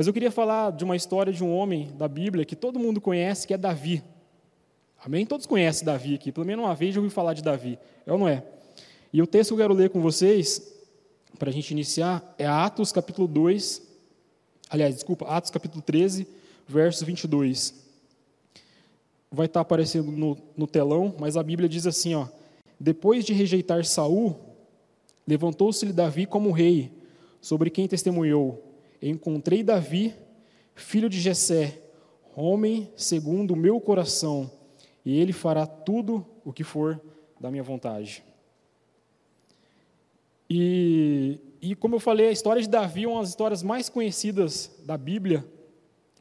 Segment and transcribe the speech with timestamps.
[0.00, 3.02] Mas eu queria falar de uma história de um homem da Bíblia que todo mundo
[3.02, 4.02] conhece, que é Davi.
[5.04, 5.26] Amém?
[5.26, 7.78] Todos conhecem Davi aqui, pelo menos uma vez já ouvi falar de Davi.
[8.06, 8.42] É ou não é?
[9.12, 10.72] E o texto que eu quero ler com vocês,
[11.38, 13.82] para a gente iniciar, é Atos capítulo 2,
[14.70, 16.26] aliás, desculpa, Atos capítulo 13,
[16.66, 17.74] verso 22.
[19.30, 22.26] Vai estar aparecendo no, no telão, mas a Bíblia diz assim, ó,
[22.80, 24.34] depois de rejeitar Saul,
[25.26, 26.90] levantou-se-lhe Davi como rei,
[27.38, 28.69] sobre quem testemunhou,
[29.02, 30.14] encontrei Davi,
[30.74, 31.82] filho de Jessé,
[32.36, 34.50] homem segundo o meu coração,
[35.04, 37.00] e ele fará tudo o que for
[37.38, 38.22] da minha vontade.
[40.48, 44.70] E, e como eu falei, a história de Davi é uma das histórias mais conhecidas
[44.84, 45.44] da Bíblia.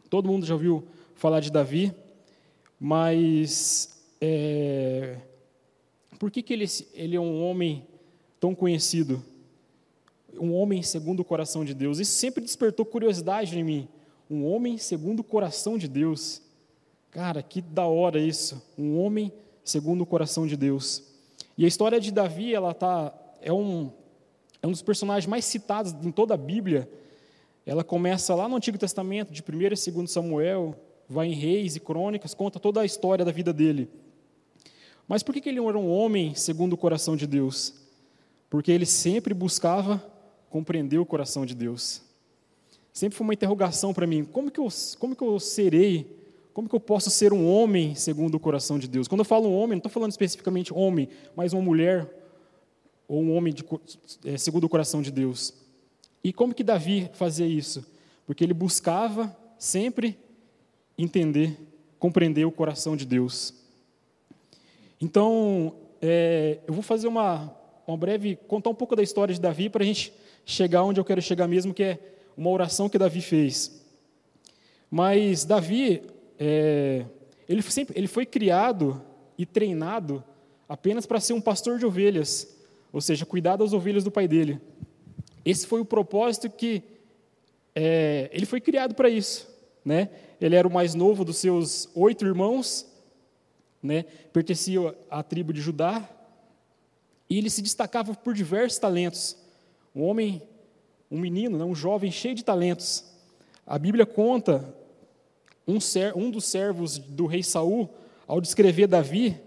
[0.10, 1.94] Todo mundo já ouviu falar de Davi,
[2.80, 5.18] mas é,
[6.20, 7.86] por que, que ele, ele é um homem
[8.40, 9.24] tão conhecido?
[10.40, 12.00] Um homem segundo o coração de Deus.
[12.00, 13.88] Isso sempre despertou curiosidade em mim.
[14.30, 16.42] Um homem segundo o coração de Deus.
[17.12, 18.62] Cara, que da hora isso.
[18.78, 19.32] Um homem
[19.64, 21.04] segundo o coração de Deus.
[21.58, 23.92] E a história de Davi, ela tá, é, um,
[24.62, 26.90] é um dos personagens mais citados em toda a Bíblia.
[27.66, 30.76] Ela começa lá no Antigo Testamento, de 1 e 2 Samuel,
[31.08, 33.90] vai em Reis e Crônicas, conta toda a história da vida dele.
[35.08, 37.74] Mas por que ele era um homem segundo o coração de Deus?
[38.50, 40.04] Porque ele sempre buscava
[40.50, 42.02] compreender o coração de Deus.
[42.92, 44.68] Sempre foi uma interrogação para mim: como que, eu,
[45.00, 46.20] como que eu serei
[46.60, 49.08] como que eu posso ser um homem segundo o coração de Deus?
[49.08, 52.06] Quando eu falo homem, não estou falando especificamente homem, mas uma mulher
[53.08, 53.64] ou um homem de,
[54.26, 55.54] é, segundo o coração de Deus.
[56.22, 57.86] E como que Davi fazia isso?
[58.26, 60.20] Porque ele buscava sempre
[60.98, 61.58] entender,
[61.98, 63.54] compreender o coração de Deus.
[65.00, 67.56] Então, é, eu vou fazer uma,
[67.88, 70.12] uma breve, contar um pouco da história de Davi para a gente
[70.50, 72.00] chegar onde eu quero chegar mesmo, que é
[72.36, 73.86] uma oração que Davi fez.
[74.90, 76.02] Mas Davi,
[76.40, 77.06] é,
[77.48, 79.00] ele, sempre, ele foi criado
[79.38, 80.24] e treinado
[80.68, 82.58] apenas para ser um pastor de ovelhas,
[82.92, 84.60] ou seja, cuidar das ovelhas do pai dele.
[85.46, 86.82] Esse foi o propósito que
[87.76, 89.48] é, ele foi criado para isso.
[89.86, 90.10] Né?
[90.42, 92.88] Ele era o mais novo dos seus oito irmãos,
[93.84, 94.04] né?
[94.34, 96.10] pertencia à tribo de Judá,
[97.30, 99.38] e ele se destacava por diversos talentos.
[99.96, 100.42] Um homem,
[101.10, 101.64] um menino, né?
[101.64, 103.06] um jovem cheio de talentos.
[103.66, 104.74] A Bíblia conta
[105.68, 107.90] um, ser, um dos servos do rei Saul,
[108.28, 109.40] ao descrever Davi,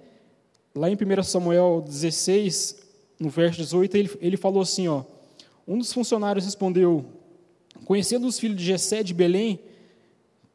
[0.74, 2.82] lá em 1 Samuel 16,
[3.18, 5.04] no verso 18, ele, ele falou assim: ó,
[5.66, 7.04] um dos funcionários respondeu:
[7.84, 9.60] Conhecendo os filhos de Jessé de Belém,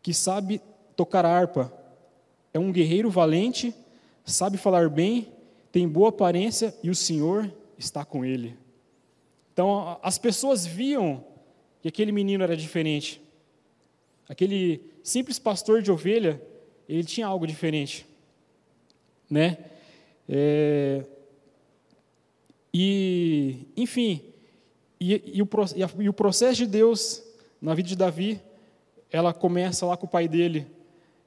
[0.02, 0.62] que sabe
[0.96, 1.72] tocar harpa,
[2.54, 3.74] é um guerreiro valente,
[4.26, 5.28] sabe falar bem,
[5.72, 8.58] tem boa aparência e o Senhor está com ele.
[9.58, 11.26] Então, as pessoas viam
[11.82, 13.20] que aquele menino era diferente.
[14.30, 16.40] Aquele simples pastor de ovelha,
[16.88, 18.06] ele tinha algo diferente,
[19.28, 19.58] né?
[20.30, 21.04] É,
[22.72, 24.22] e, enfim,
[25.02, 25.50] e, e, o,
[26.02, 27.24] e, o processo de Deus
[27.60, 28.40] na vida de Davi,
[29.12, 30.68] ela começa lá com o pai dele,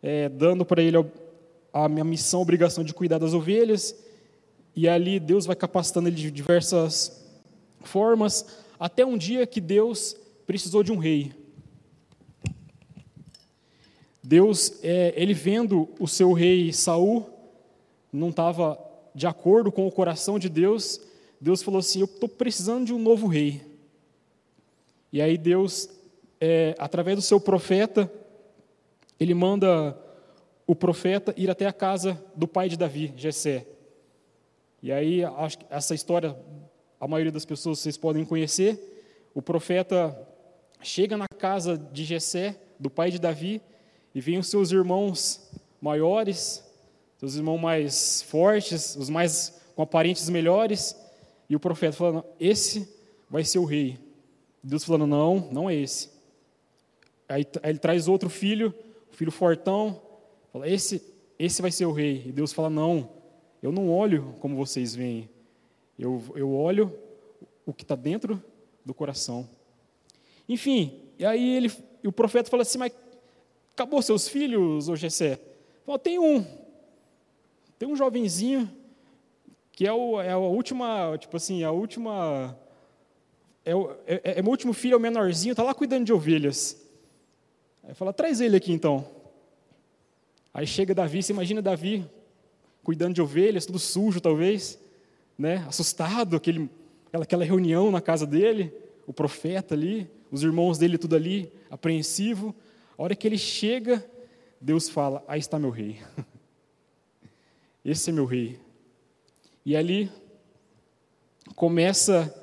[0.00, 1.04] é, dando para ele a,
[1.72, 3.92] a minha missão, a obrigação de cuidar das ovelhas,
[4.76, 7.20] e ali Deus vai capacitando ele de diversas
[7.82, 8.46] formas,
[8.78, 11.32] até um dia que Deus precisou de um rei.
[14.22, 17.28] Deus, é, ele vendo o seu rei Saul,
[18.12, 18.78] não estava
[19.14, 21.00] de acordo com o coração de Deus,
[21.40, 23.62] Deus falou assim: Eu estou precisando de um novo rei.
[25.12, 25.88] E aí Deus,
[26.40, 28.10] é, através do seu profeta,
[29.18, 29.98] ele manda
[30.66, 33.66] o profeta ir até a casa do pai de Davi, Jessé.
[34.82, 35.22] E aí,
[35.68, 36.36] essa história,
[37.00, 38.78] a maioria das pessoas vocês podem conhecer.
[39.34, 40.16] O profeta
[40.82, 43.62] chega na casa de Jessé, do pai de Davi,
[44.14, 45.50] e vêm os seus irmãos
[45.80, 46.62] maiores,
[47.16, 50.94] seus irmãos mais fortes, os mais com aparentes melhores,
[51.48, 52.86] e o profeta falando: Esse
[53.30, 53.98] vai ser o rei.
[54.62, 56.10] Deus falando: Não, não é esse.
[57.28, 58.74] Aí, aí ele traz outro filho,
[59.10, 60.02] o filho fortão,
[60.52, 61.02] fala: Esse,
[61.38, 62.24] esse vai ser o rei.
[62.26, 63.08] E Deus fala: Não,
[63.62, 65.30] eu não olho como vocês veem,
[66.00, 66.92] eu, eu olho
[67.66, 68.42] o que está dentro
[68.84, 69.48] do coração.
[70.48, 72.92] Enfim, e aí ele, e o profeta fala assim: Mas
[73.80, 75.40] Acabou seus filhos, ô Gessé?
[75.86, 76.44] Falou, tem um.
[77.78, 78.70] Tem um jovenzinho
[79.72, 82.54] que é, o, é a última, tipo assim, a última.
[83.64, 86.76] É, o, é, é meu último filho, é o menorzinho, está lá cuidando de ovelhas.
[87.82, 89.02] Aí fala, traz ele aqui então.
[90.52, 92.04] Aí chega Davi, você imagina Davi
[92.84, 94.78] cuidando de ovelhas, tudo sujo talvez,
[95.40, 95.64] né?
[95.66, 96.68] assustado, aquele,
[97.10, 98.70] aquela reunião na casa dele,
[99.06, 102.54] o profeta ali, os irmãos dele tudo ali, apreensivo.
[102.98, 104.04] A hora que ele chega,
[104.60, 105.98] Deus fala: Aí está meu rei.
[107.82, 108.60] Esse é meu rei.
[109.64, 110.10] E ali
[111.56, 112.34] começa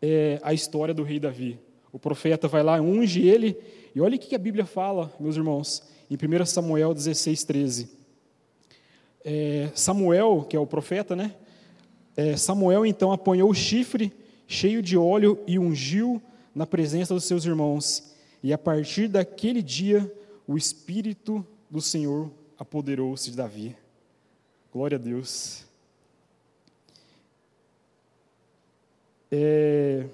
[0.00, 1.58] é, a história do rei Davi.
[1.90, 3.58] O profeta vai lá, unge ele,
[3.92, 7.90] e olha o que a Bíblia fala, meus irmãos, em 1 Samuel 16, 13.
[9.24, 11.34] É, Samuel, que é o profeta, né?
[12.16, 14.12] É, Samuel então apanhou o chifre
[14.46, 16.20] cheio de óleo e ungiu
[16.54, 18.12] na presença dos seus irmãos.
[18.42, 20.12] E a partir daquele dia,
[20.46, 23.76] o Espírito do Senhor apoderou-se de Davi.
[24.72, 25.64] Glória a Deus.
[29.30, 30.06] É,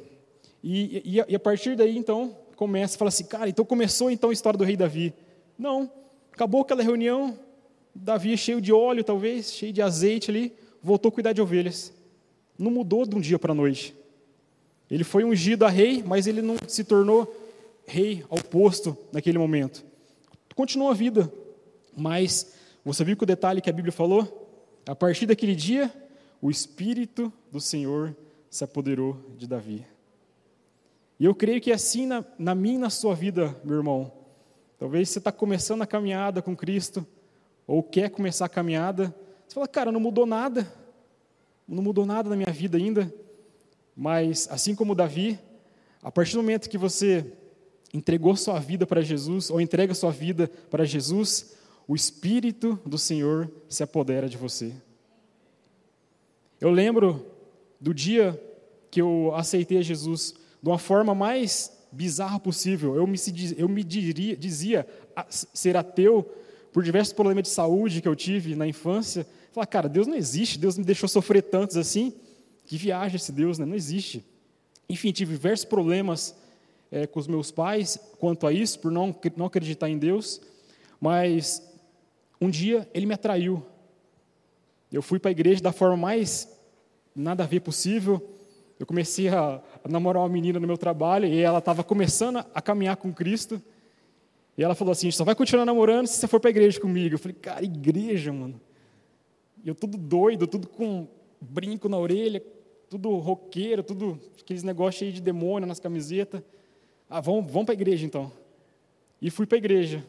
[0.63, 4.59] e, e, a partir daí, então, começa, fala assim, cara, então começou então a história
[4.59, 5.15] do rei Davi.
[5.59, 5.91] Não,
[6.33, 7.39] acabou aquela reunião,
[7.95, 10.53] Davi cheio de óleo, talvez, cheio de azeite ali,
[10.83, 11.93] voltou a cuidar de ovelhas.
[12.59, 13.95] Não mudou de um dia para a noite.
[14.91, 17.35] Ele foi ungido a rei, mas ele não se tornou
[17.87, 19.85] rei ao posto naquele momento.
[20.55, 21.31] Continuou a vida,
[21.97, 24.49] mas você viu que o detalhe que a Bíblia falou?
[24.87, 25.93] A partir daquele dia,
[26.41, 28.17] o Espírito do Senhor
[28.49, 29.85] se apoderou de Davi.
[31.19, 34.13] E eu creio que assim na, na minha e na sua vida, meu irmão,
[34.79, 37.07] talvez você está começando a caminhada com Cristo,
[37.67, 39.15] ou quer começar a caminhada,
[39.47, 40.71] você fala, cara, não mudou nada,
[41.67, 43.13] não mudou nada na minha vida ainda,
[43.97, 45.39] mas assim como Davi,
[46.03, 47.33] a partir do momento que você
[47.93, 51.57] entregou sua vida para Jesus, ou entrega sua vida para Jesus,
[51.89, 54.73] o Espírito do Senhor se apodera de você.
[56.61, 57.27] Eu lembro
[57.81, 58.41] do dia
[58.91, 62.97] que eu aceitei Jesus de uma forma mais bizarra possível.
[62.97, 63.19] Eu me,
[63.57, 64.87] eu me diria, dizia
[65.31, 66.31] ser ateu
[66.77, 69.27] por diversos problemas de saúde que eu tive na infância.
[69.51, 72.13] Falar, cara, Deus não existe, Deus me deixou sofrer tantos assim.
[72.67, 73.65] Que viagem esse Deus, né?
[73.65, 74.23] não existe.
[74.87, 76.37] Enfim, tive diversos problemas
[76.93, 80.39] é, com os meus pais quanto a isso, por não, não acreditar em Deus.
[81.01, 81.67] Mas
[82.39, 83.65] um dia ele me atraiu.
[84.93, 86.47] Eu fui para a igreja da forma mais
[87.15, 88.21] nada a ver possível.
[88.79, 92.61] Eu comecei a, a namorar uma menina no meu trabalho e ela estava começando a
[92.61, 93.63] caminhar com Cristo.
[94.57, 97.15] E ela falou assim: só vai continuar namorando se você for para a igreja comigo.
[97.15, 98.61] Eu falei, cara, igreja, mano.
[99.65, 101.09] E eu tudo doido, tudo com
[101.41, 102.43] brinco na orelha,
[102.89, 106.43] tudo roqueiro, tudo aqueles negócios cheios de demônio nas camisetas.
[107.09, 108.33] Ah, vamos, vamos para a igreja então.
[109.21, 110.05] E fui para a igreja.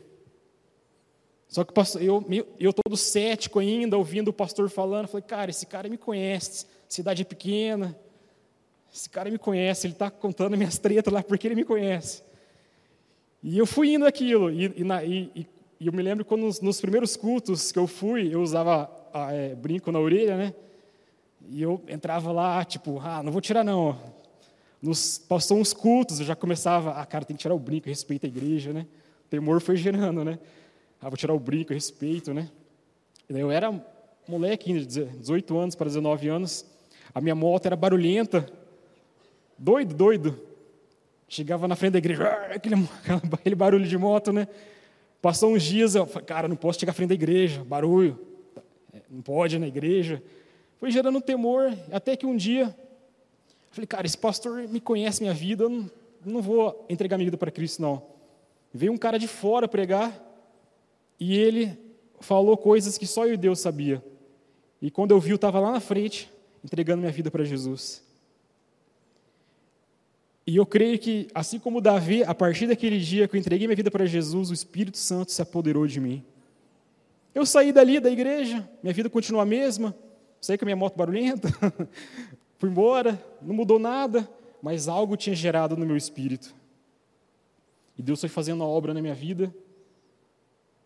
[1.47, 2.25] Só que eu,
[2.59, 7.23] eu todo cético ainda, ouvindo o pastor falando, falei, cara, esse cara me conhece, cidade
[7.23, 7.97] pequena,
[8.94, 12.21] esse cara me conhece, ele está contando minhas tretas lá porque ele me conhece.
[13.49, 15.47] E eu fui indo aquilo, e, e, na, e,
[15.79, 18.91] e eu me lembro quando nos, nos, primeiros cultos que eu fui, eu usava
[19.31, 20.53] é, brinco na orelha, né?
[21.49, 23.97] E eu entrava lá, tipo, ah, não vou tirar não.
[24.81, 28.27] Nos, passou uns cultos, eu já começava, ah, cara, tem que tirar o brinco, respeita
[28.27, 28.85] a igreja, né?
[29.25, 30.38] O temor foi gerando, né?
[31.01, 32.49] Ah, vou tirar o brinco, respeito, né?
[33.29, 33.73] Eu era
[34.27, 36.65] moleque ainda, 18 anos para 19 anos.
[37.15, 38.45] A minha moto era barulhenta.
[39.57, 40.46] Doido, doido.
[41.27, 42.75] Chegava na frente da igreja, aquele,
[43.33, 44.47] aquele barulho de moto, né?
[45.21, 48.19] Passou uns dias, eu falei, cara, não posso chegar à frente da igreja, barulho.
[48.94, 50.24] É, não pode na igreja.
[50.77, 52.74] Foi gerando temor, até que um dia,
[53.71, 55.92] falei, cara, esse pastor me conhece minha vida, eu não,
[56.23, 58.04] não vou entregar minha vida para Cristo, não.
[58.73, 60.13] Veio um cara de fora pregar,
[61.19, 61.78] e ele
[62.19, 64.04] falou coisas que só eu e Deus sabia.
[64.81, 66.31] E quando eu vi, eu estava lá na frente,
[66.63, 68.04] entregando minha vida para Jesus.
[70.47, 73.75] E eu creio que, assim como Davi, a partir daquele dia que eu entreguei minha
[73.75, 76.23] vida para Jesus, o Espírito Santo se apoderou de mim.
[77.35, 79.94] Eu saí dali da igreja, minha vida continua a mesma,
[80.39, 81.49] saí com a minha moto barulhenta,
[82.57, 84.27] fui embora, não mudou nada,
[84.61, 86.56] mas algo tinha gerado no meu espírito.
[87.97, 89.54] E Deus foi fazendo a obra na minha vida,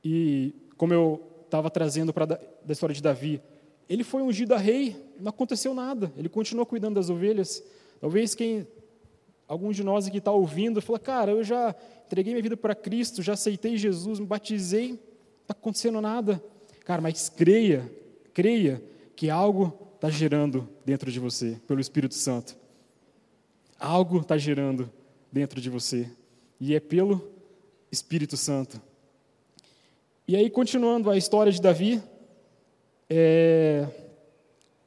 [0.03, 2.39] e como eu estava trazendo para da
[2.69, 3.39] história de Davi,
[3.87, 7.63] ele foi ungido a rei, não aconteceu nada, ele continuou cuidando das ovelhas.
[7.99, 8.65] Talvez quem,
[9.51, 13.21] algum de nós aqui está ouvindo, fala, cara, eu já entreguei minha vida para Cristo,
[13.21, 14.99] já aceitei Jesus, me batizei, não
[15.41, 16.41] está acontecendo nada.
[16.85, 17.91] Cara, mas creia,
[18.33, 18.81] creia
[19.13, 22.55] que algo está gerando dentro de você, pelo Espírito Santo.
[23.77, 24.89] Algo está gerando
[25.29, 26.09] dentro de você,
[26.57, 27.29] e é pelo
[27.91, 28.81] Espírito Santo.
[30.29, 32.01] E aí, continuando a história de Davi,
[33.09, 33.85] é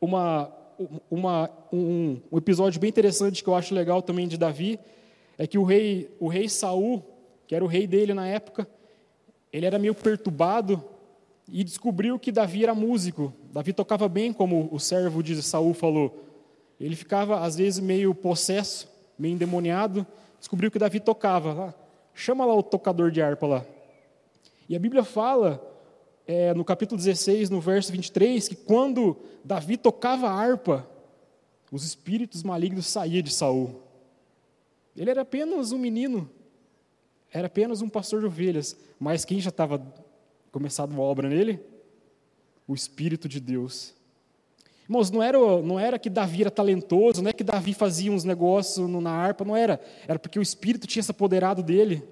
[0.00, 0.50] uma,
[1.10, 4.78] uma, um, um, episódio bem interessante que eu acho legal também de Davi
[5.36, 7.02] é que o rei, o rei Saul,
[7.46, 8.68] que era o rei dele na época,
[9.52, 10.82] ele era meio perturbado
[11.48, 13.32] e descobriu que Davi era músico.
[13.52, 16.24] Davi tocava bem, como o servo de Saul falou.
[16.80, 18.88] Ele ficava às vezes meio possesso,
[19.18, 20.06] meio endemoniado,
[20.38, 21.74] descobriu que Davi tocava lá.
[22.14, 23.66] Chama lá o tocador de harpa lá.
[24.68, 25.62] E a Bíblia fala,
[26.26, 30.88] é, no capítulo 16, no verso 23, que quando Davi tocava a harpa,
[31.70, 33.82] os espíritos malignos saíam de Saul.
[34.96, 36.30] Ele era apenas um menino,
[37.32, 39.84] era apenas um pastor de ovelhas, mas quem já estava
[40.52, 41.60] começado uma obra nele?
[42.66, 43.92] O Espírito de Deus.
[44.84, 48.22] Irmãos, não era, não era que Davi era talentoso, não é que Davi fazia uns
[48.22, 49.80] negócios na harpa, não era.
[50.06, 52.02] Era porque o Espírito tinha se apoderado dele.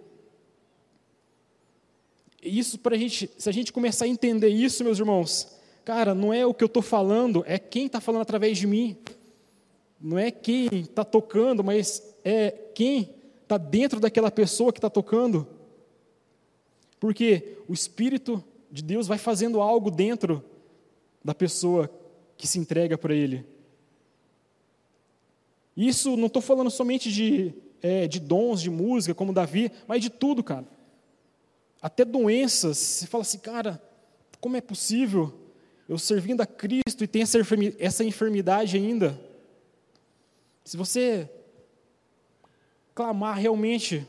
[2.42, 5.48] Isso para gente, se a gente começar a entender isso, meus irmãos,
[5.84, 8.96] cara, não é o que eu estou falando, é quem está falando através de mim.
[10.00, 15.46] Não é quem está tocando, mas é quem está dentro daquela pessoa que está tocando.
[16.98, 20.44] Porque o Espírito de Deus vai fazendo algo dentro
[21.24, 21.88] da pessoa
[22.36, 23.46] que se entrega para Ele.
[25.76, 30.10] Isso não estou falando somente de, é, de dons de música, como Davi, mas de
[30.10, 30.66] tudo, cara.
[31.82, 32.78] Até doenças.
[32.78, 33.82] Você fala assim, cara,
[34.40, 35.34] como é possível
[35.88, 37.18] eu servindo a Cristo e ter
[37.78, 39.20] essa enfermidade ainda?
[40.64, 41.28] Se você
[42.94, 44.06] clamar realmente,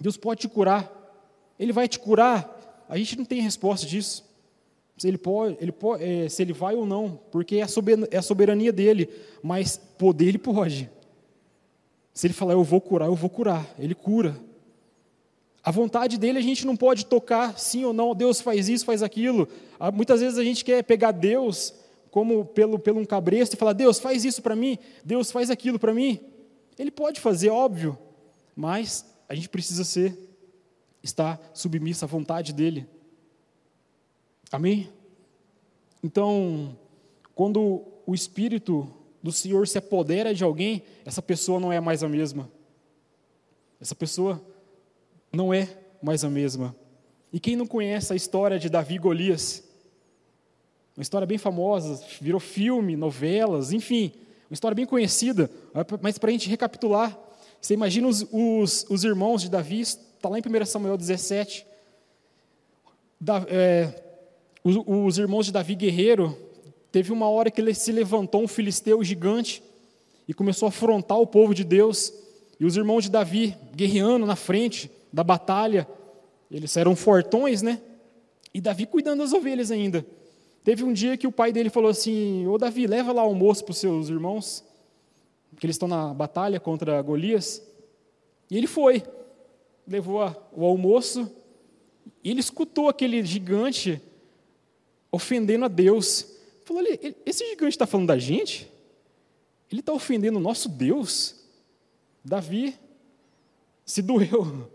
[0.00, 0.90] Deus pode te curar.
[1.58, 2.84] Ele vai te curar.
[2.88, 4.24] A gente não tem resposta disso.
[4.96, 8.08] Se ele pode, ele pode é, se ele vai ou não, porque é a, soberania,
[8.10, 9.08] é a soberania dele.
[9.42, 10.90] Mas poder ele pode.
[12.12, 13.66] Se ele falar, eu vou curar, eu vou curar.
[13.78, 14.36] Ele cura.
[15.64, 18.14] A vontade dele a gente não pode tocar sim ou não.
[18.14, 19.48] Deus faz isso, faz aquilo.
[19.78, 21.72] Ah, muitas vezes a gente quer pegar Deus
[22.10, 25.78] como pelo, pelo um cabresto e falar: Deus faz isso para mim, Deus faz aquilo
[25.78, 26.18] para mim.
[26.78, 27.96] Ele pode fazer, óbvio,
[28.56, 30.18] mas a gente precisa ser,
[31.02, 32.86] estar submisso à vontade dele.
[34.50, 34.90] Amém?
[36.02, 36.76] Então,
[37.34, 38.92] quando o Espírito
[39.22, 42.50] do Senhor se apodera de alguém, essa pessoa não é mais a mesma.
[43.80, 44.44] Essa pessoa
[45.32, 45.68] não é
[46.02, 46.76] mais a mesma.
[47.32, 49.64] E quem não conhece a história de Davi e Golias?
[50.96, 54.12] Uma história bem famosa, virou filme, novelas, enfim.
[54.50, 55.50] Uma história bem conhecida,
[56.02, 57.18] mas para a gente recapitular,
[57.58, 61.64] você imagina os, os, os irmãos de Davi, está lá em 1 Samuel 17.
[63.18, 64.02] Da, é,
[64.62, 66.36] os, os irmãos de Davi guerreiro,
[66.90, 69.62] teve uma hora que ele se levantou um filisteu gigante
[70.28, 72.12] e começou a afrontar o povo de Deus.
[72.60, 75.86] E os irmãos de Davi guerreando na frente da batalha,
[76.50, 77.80] eles eram fortões, né?
[78.54, 80.06] E Davi cuidando das ovelhas ainda.
[80.64, 83.72] Teve um dia que o pai dele falou assim: Ô Davi, leva lá almoço para
[83.72, 84.64] os seus irmãos,
[85.58, 87.62] que eles estão na batalha contra Golias.
[88.50, 89.02] E ele foi,
[89.86, 90.20] levou
[90.52, 91.30] o almoço,
[92.22, 94.00] e ele escutou aquele gigante
[95.10, 96.26] ofendendo a Deus.
[96.64, 96.82] Falou:
[97.26, 98.70] esse gigante está falando da gente?
[99.70, 101.36] Ele está ofendendo o nosso Deus?
[102.24, 102.78] Davi
[103.84, 104.70] se doeu.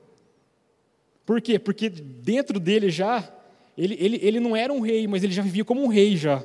[1.27, 1.59] Por quê?
[1.59, 3.29] Porque dentro dele já
[3.77, 6.41] ele, ele, ele não era um rei, mas ele já vivia como um rei já.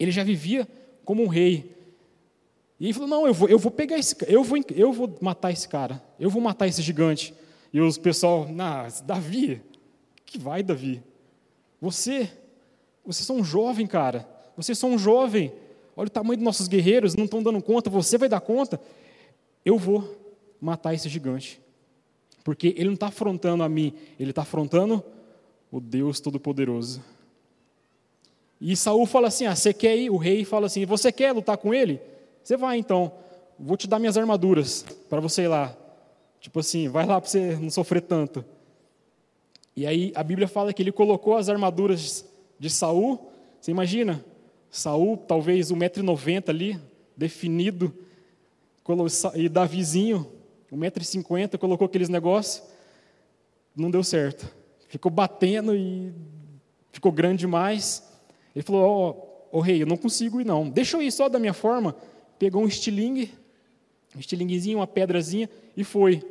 [0.00, 0.66] Ele já vivia
[1.04, 1.76] como um rei.
[2.80, 5.52] E ele falou: Não, eu vou, eu vou pegar esse eu vou, eu vou matar
[5.52, 7.34] esse cara, eu vou matar esse gigante.
[7.70, 9.60] E os pessoal, nah, Davi,
[10.24, 11.02] que vai, Davi?
[11.78, 12.30] Você,
[13.04, 14.26] vocês são um jovem, cara.
[14.56, 15.52] Vocês são um jovem.
[15.94, 18.80] Olha o tamanho dos nossos guerreiros, não estão dando conta, você vai dar conta.
[19.62, 20.16] Eu vou
[20.58, 21.60] matar esse gigante.
[22.46, 25.02] Porque ele não está afrontando a mim, ele está afrontando
[25.68, 27.02] o Deus Todo-Poderoso.
[28.60, 30.10] E Saul fala assim: ah, você quer ir?
[30.10, 32.00] O rei fala assim: você quer lutar com ele?
[32.44, 33.10] Você vai então,
[33.58, 35.76] vou te dar minhas armaduras para você ir lá.
[36.38, 38.44] Tipo assim, vai lá para você não sofrer tanto.
[39.74, 42.24] E aí a Bíblia fala que ele colocou as armaduras
[42.60, 43.28] de Saul.
[43.60, 44.24] Você imagina?
[44.70, 46.80] Saul, talvez 1,90m ali,
[47.16, 47.92] definido,
[49.34, 50.35] e Davizinho,
[50.72, 52.62] 1,50m, colocou aqueles negócios.
[53.74, 54.56] Não deu certo
[54.88, 56.12] ficou batendo e
[56.92, 58.02] ficou grande demais.
[58.54, 60.68] Ele falou: Ó, oh, oh, rei, eu não consigo ir não.
[60.68, 61.96] Deixa eu ir só da minha forma.
[62.38, 63.32] Pegou um estilingue,
[64.14, 66.22] um estilinguezinho, uma pedrazinha e foi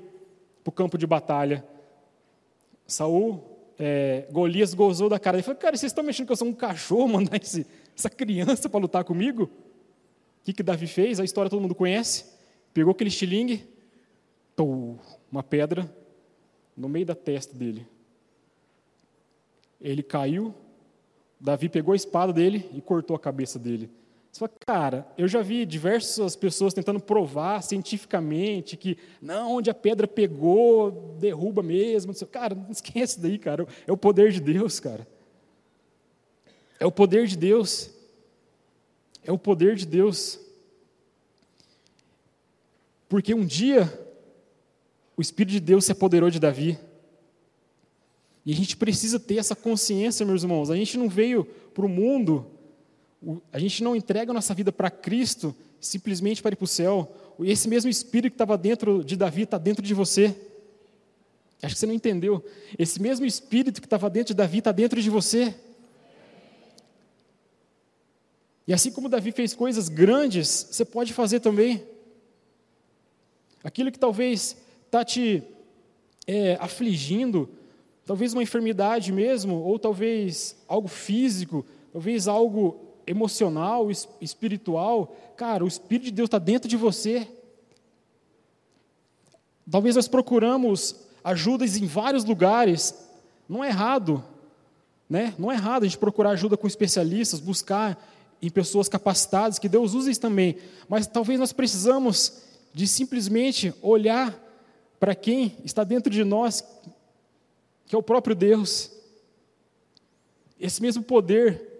[0.63, 1.63] para o campo de batalha.
[2.87, 3.43] Saul,
[3.79, 5.37] é, Golias gozou da cara.
[5.37, 7.65] Ele falou: Cara, vocês estão mexendo que eu sou um cachorro, mandar esse,
[7.95, 9.43] essa criança para lutar comigo?
[9.43, 11.19] O que, que Davi fez?
[11.19, 12.25] A história todo mundo conhece.
[12.71, 13.65] Pegou aquele estilingue,
[14.63, 15.93] uma pedra
[16.75, 17.87] no meio da testa dele.
[19.81, 20.53] Ele caiu,
[21.39, 23.89] Davi pegou a espada dele e cortou a cabeça dele.
[24.31, 29.73] Você fala, cara, eu já vi diversas pessoas tentando provar cientificamente que não, onde a
[29.73, 32.13] pedra pegou, derruba mesmo.
[32.27, 33.65] Cara, não esquece daí, cara.
[33.87, 35.07] É o poder de Deus, cara.
[36.79, 37.89] É o poder de Deus.
[39.23, 40.39] É o poder de Deus.
[43.07, 44.04] Porque um dia
[45.17, 46.77] o Espírito de Deus se apoderou de Davi.
[48.45, 50.69] E a gente precisa ter essa consciência, meus irmãos.
[50.69, 52.45] A gente não veio para o mundo,
[53.51, 57.15] a gente não entrega a nossa vida para Cristo simplesmente para ir para o céu.
[57.41, 60.35] Esse mesmo Espírito que estava dentro de Davi está dentro de você.
[61.61, 62.43] Acho que você não entendeu.
[62.77, 65.55] Esse mesmo Espírito que estava dentro de Davi está dentro de você.
[68.67, 71.83] E assim como Davi fez coisas grandes, você pode fazer também.
[73.63, 74.57] Aquilo que talvez
[74.95, 75.43] está te
[76.25, 77.49] é, afligindo,
[78.05, 83.89] talvez uma enfermidade mesmo, ou talvez algo físico, talvez algo emocional,
[84.21, 87.27] espiritual, cara, o Espírito de Deus está dentro de você.
[89.69, 92.95] Talvez nós procuramos ajudas em vários lugares,
[93.49, 94.23] não é errado,
[95.09, 95.35] né?
[95.37, 98.01] Não é errado a gente procurar ajuda com especialistas, buscar
[98.41, 100.55] em pessoas capacitadas, que Deus usa isso também,
[100.87, 104.44] mas talvez nós precisamos de simplesmente olhar
[104.99, 106.63] para quem está dentro de nós,
[107.85, 108.91] que é o próprio Deus.
[110.59, 111.75] Esse mesmo poder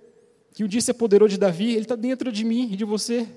[0.54, 3.28] que um dia se apoderou de Davi, ele está dentro de mim e de você.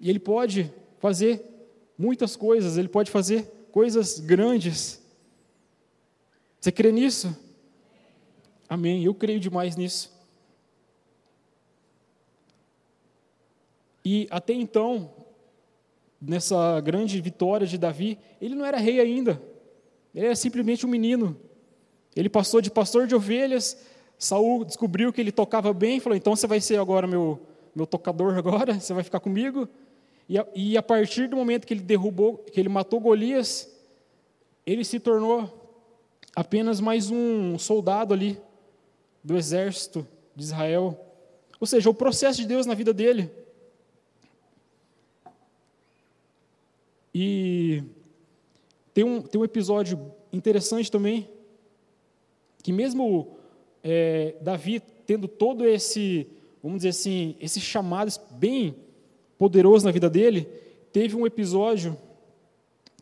[0.00, 1.44] E ele pode fazer
[1.98, 5.02] muitas coisas, ele pode fazer coisas grandes.
[6.60, 7.36] Você crê nisso?
[8.68, 9.04] Amém.
[9.04, 10.14] Eu creio demais nisso.
[14.04, 15.12] E até então,
[16.20, 19.40] nessa grande vitória de Davi, ele não era rei ainda.
[20.14, 21.36] Ele era simplesmente um menino.
[22.14, 23.76] Ele passou de pastor de ovelhas.
[24.18, 27.40] Saul descobriu que ele tocava bem, falou: "Então você vai ser agora meu
[27.74, 29.68] meu tocador agora, você vai ficar comigo".
[30.28, 33.70] E a, e a partir do momento que ele derrubou, que ele matou Golias,
[34.64, 35.66] ele se tornou
[36.34, 38.40] apenas mais um soldado ali
[39.22, 40.98] do exército de Israel.
[41.60, 43.30] Ou seja, o processo de Deus na vida dele
[47.18, 47.82] E
[48.92, 51.26] tem um, tem um episódio interessante também,
[52.62, 53.38] que mesmo
[53.82, 56.26] é, Davi tendo todo esse,
[56.62, 58.76] vamos dizer assim, esse chamado bem
[59.38, 60.46] poderoso na vida dele,
[60.92, 61.96] teve um episódio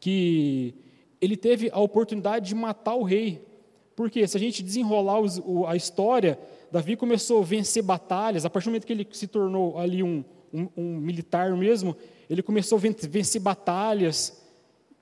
[0.01, 0.77] que
[1.21, 3.45] ele teve a oportunidade de matar o rei.
[3.97, 6.39] Porque se a gente desenrolar os, o, a história,
[6.71, 10.25] Davi começou a vencer batalhas, a partir do momento que ele se tornou ali um,
[10.53, 11.97] um, um militar mesmo,
[12.29, 14.43] ele começou a vencer batalhas,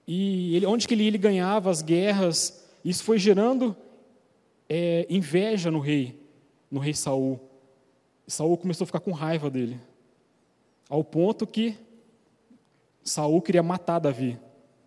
[0.07, 3.77] e ele, onde que ele, ele ganhava as guerras, isso foi gerando
[4.69, 6.19] é, inveja no rei,
[6.71, 7.41] no rei Saul.
[8.27, 9.79] Saul começou a ficar com raiva dele,
[10.89, 11.77] ao ponto que
[13.05, 14.39] Saul queria matar Davi.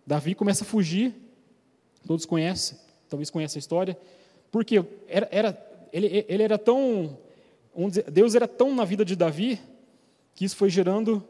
[0.06, 1.14] Davi começa a fugir,
[2.06, 3.98] todos conhecem, talvez conheçam a história,
[4.50, 7.18] porque era, era, ele, ele era tão,
[8.12, 9.60] Deus era tão na vida de Davi,
[10.34, 11.26] que isso foi gerando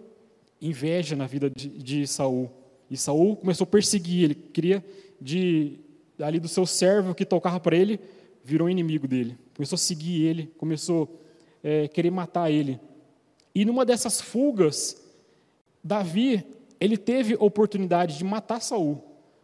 [0.61, 2.51] inveja na vida de, de Saul.
[2.91, 4.85] E Saul começou a perseguir ele, queria
[5.21, 5.79] de
[6.19, 8.01] ali do seu servo que tocava para ele,
[8.43, 9.37] virou inimigo dele.
[9.55, 11.21] Começou a seguir ele, começou
[11.63, 12.81] a é, querer matar ele.
[13.55, 15.03] E numa dessas fugas,
[15.83, 16.45] Davi,
[16.81, 19.03] ele teve oportunidade de matar Saul.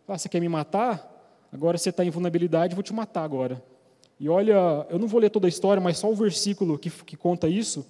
[0.09, 1.11] Ah, você quer me matar?
[1.51, 3.63] Agora você está em vulnerabilidade, vou te matar agora.
[4.21, 7.17] E olha, eu não vou ler toda a história, mas só o versículo que, que
[7.17, 7.87] conta isso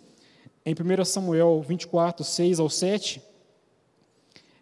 [0.64, 3.22] em 1 Samuel 24, 6 ao 7,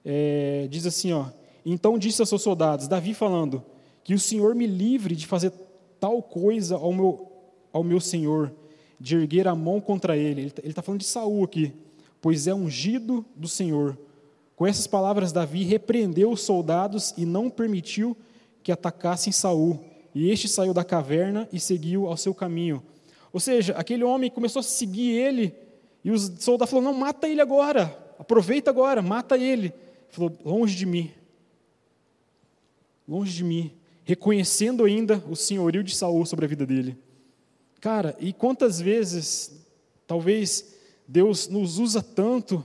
[0.05, 1.27] é, diz assim: ó,
[1.65, 3.63] Então disse aos seus soldados, Davi falando,
[4.03, 5.53] que o Senhor me livre de fazer
[5.99, 7.31] tal coisa ao meu,
[7.73, 8.53] ao meu Senhor,
[8.99, 10.41] de erguer a mão contra ele.
[10.43, 11.73] Ele está tá falando de Saul aqui,
[12.21, 13.97] pois é ungido do Senhor.
[14.57, 18.17] Com essas palavras, Davi repreendeu os soldados e não permitiu
[18.63, 19.81] que atacassem Saul.
[20.15, 22.83] E este saiu da caverna e seguiu ao seu caminho.
[23.33, 25.55] Ou seja, aquele homem começou a seguir ele
[26.05, 29.67] e os soldados falaram: Não, mata ele agora, aproveita agora, mata ele.
[29.67, 29.75] Ele
[30.09, 31.11] falou: Longe de mim,
[33.07, 33.73] longe de mim,
[34.05, 36.97] reconhecendo ainda o senhorio de Saul sobre a vida dele.
[37.81, 39.65] Cara, e quantas vezes,
[40.07, 40.75] talvez
[41.09, 42.65] Deus nos usa tanto,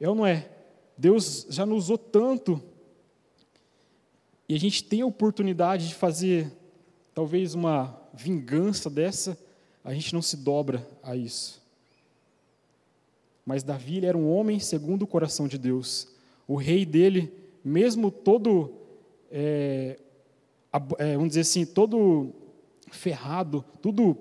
[0.00, 0.48] é ou não é?
[0.96, 2.60] Deus já nos usou tanto,
[4.48, 6.50] e a gente tem a oportunidade de fazer
[7.14, 9.38] talvez uma vingança dessa,
[9.84, 11.57] a gente não se dobra a isso.
[13.48, 16.06] Mas Davi era um homem segundo o coração de Deus.
[16.46, 17.32] O rei dele,
[17.64, 18.74] mesmo todo,
[19.30, 19.98] é,
[20.98, 22.34] é, vamos dizer assim, todo
[22.90, 24.18] ferrado, tudo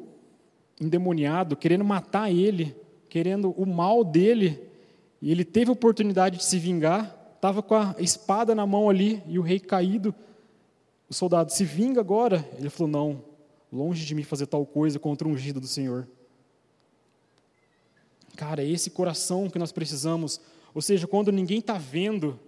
[0.80, 2.74] endemoniado, querendo matar ele,
[3.10, 4.64] querendo o mal dele,
[5.22, 9.38] e ele teve oportunidade de se vingar, estava com a espada na mão ali, e
[9.38, 10.16] o rei caído,
[11.10, 12.48] o soldado se vinga agora.
[12.58, 13.22] Ele falou: Não,
[13.74, 16.08] longe de mim fazer tal coisa contra o ungido do Senhor.
[18.38, 20.40] Cara, é esse coração que nós precisamos.
[20.76, 22.40] Ou seja, quando ninguém está vendo,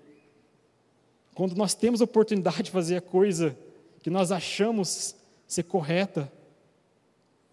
[1.34, 3.58] quando nós temos a oportunidade de fazer a coisa
[4.04, 5.16] que nós achamos
[5.48, 6.32] ser correta,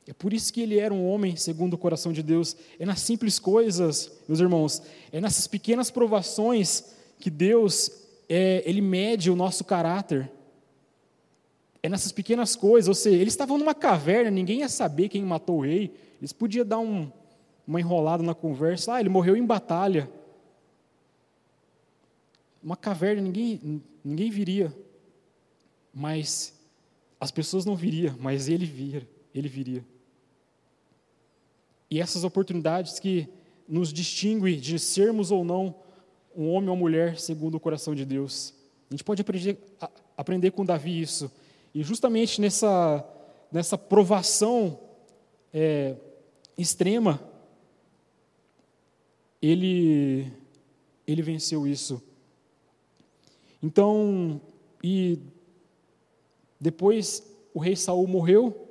[0.07, 2.55] é por isso que ele era um homem segundo o coração de Deus.
[2.79, 6.85] É nas simples coisas, meus irmãos, é nessas pequenas provações
[7.19, 7.91] que Deus
[8.29, 10.31] é, ele mede o nosso caráter.
[11.83, 15.57] É nessas pequenas coisas, ou seja, eles estavam numa caverna, ninguém ia saber quem matou
[15.57, 15.91] o rei.
[16.21, 17.11] Eles podiam dar um,
[17.67, 18.95] uma enrolada na conversa.
[18.95, 20.09] Ah, ele morreu em batalha.
[22.63, 24.73] Uma caverna, ninguém, ninguém viria.
[25.93, 26.55] Mas
[27.19, 29.85] as pessoas não viriam, mas ele via, ele viria.
[31.91, 33.29] E essas oportunidades que
[33.69, 35.75] nos distinguem de sermos ou não
[36.37, 38.53] um homem ou mulher segundo o coração de Deus.
[38.91, 39.59] A gente pode aprender,
[40.17, 41.31] aprender com Davi isso.
[41.75, 43.05] E justamente nessa,
[43.51, 44.79] nessa provação
[45.53, 45.97] é,
[46.59, 47.21] extrema,
[49.47, 50.33] ele,
[51.07, 52.03] ele venceu isso.
[53.63, 54.41] Então,
[54.83, 55.19] e
[56.61, 58.69] depois o rei Saul morreu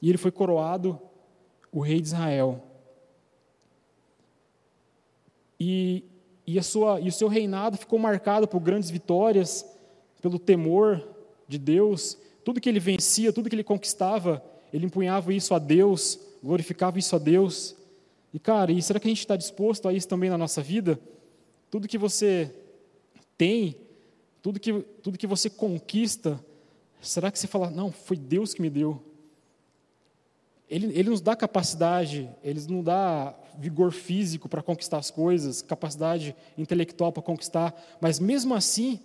[0.00, 0.98] e ele foi coroado
[1.70, 2.62] o rei de Israel.
[5.58, 6.04] E,
[6.46, 9.64] e, a sua, e o seu reinado ficou marcado por grandes vitórias,
[10.20, 11.06] pelo temor
[11.46, 12.18] de Deus.
[12.44, 17.14] Tudo que ele vencia, tudo que ele conquistava, ele empunhava isso a Deus, glorificava isso
[17.14, 17.76] a Deus.
[18.32, 20.98] E, cara, e será que a gente está disposto a isso também na nossa vida?
[21.70, 22.54] Tudo que você
[23.36, 23.76] tem,
[24.40, 26.42] tudo que, tudo que você conquista,
[27.00, 29.02] será que você fala, não, foi Deus que me deu?
[30.68, 36.34] Ele, ele nos dá capacidade, ele nos dá vigor físico para conquistar as coisas, capacidade
[36.56, 38.98] intelectual para conquistar, mas mesmo assim,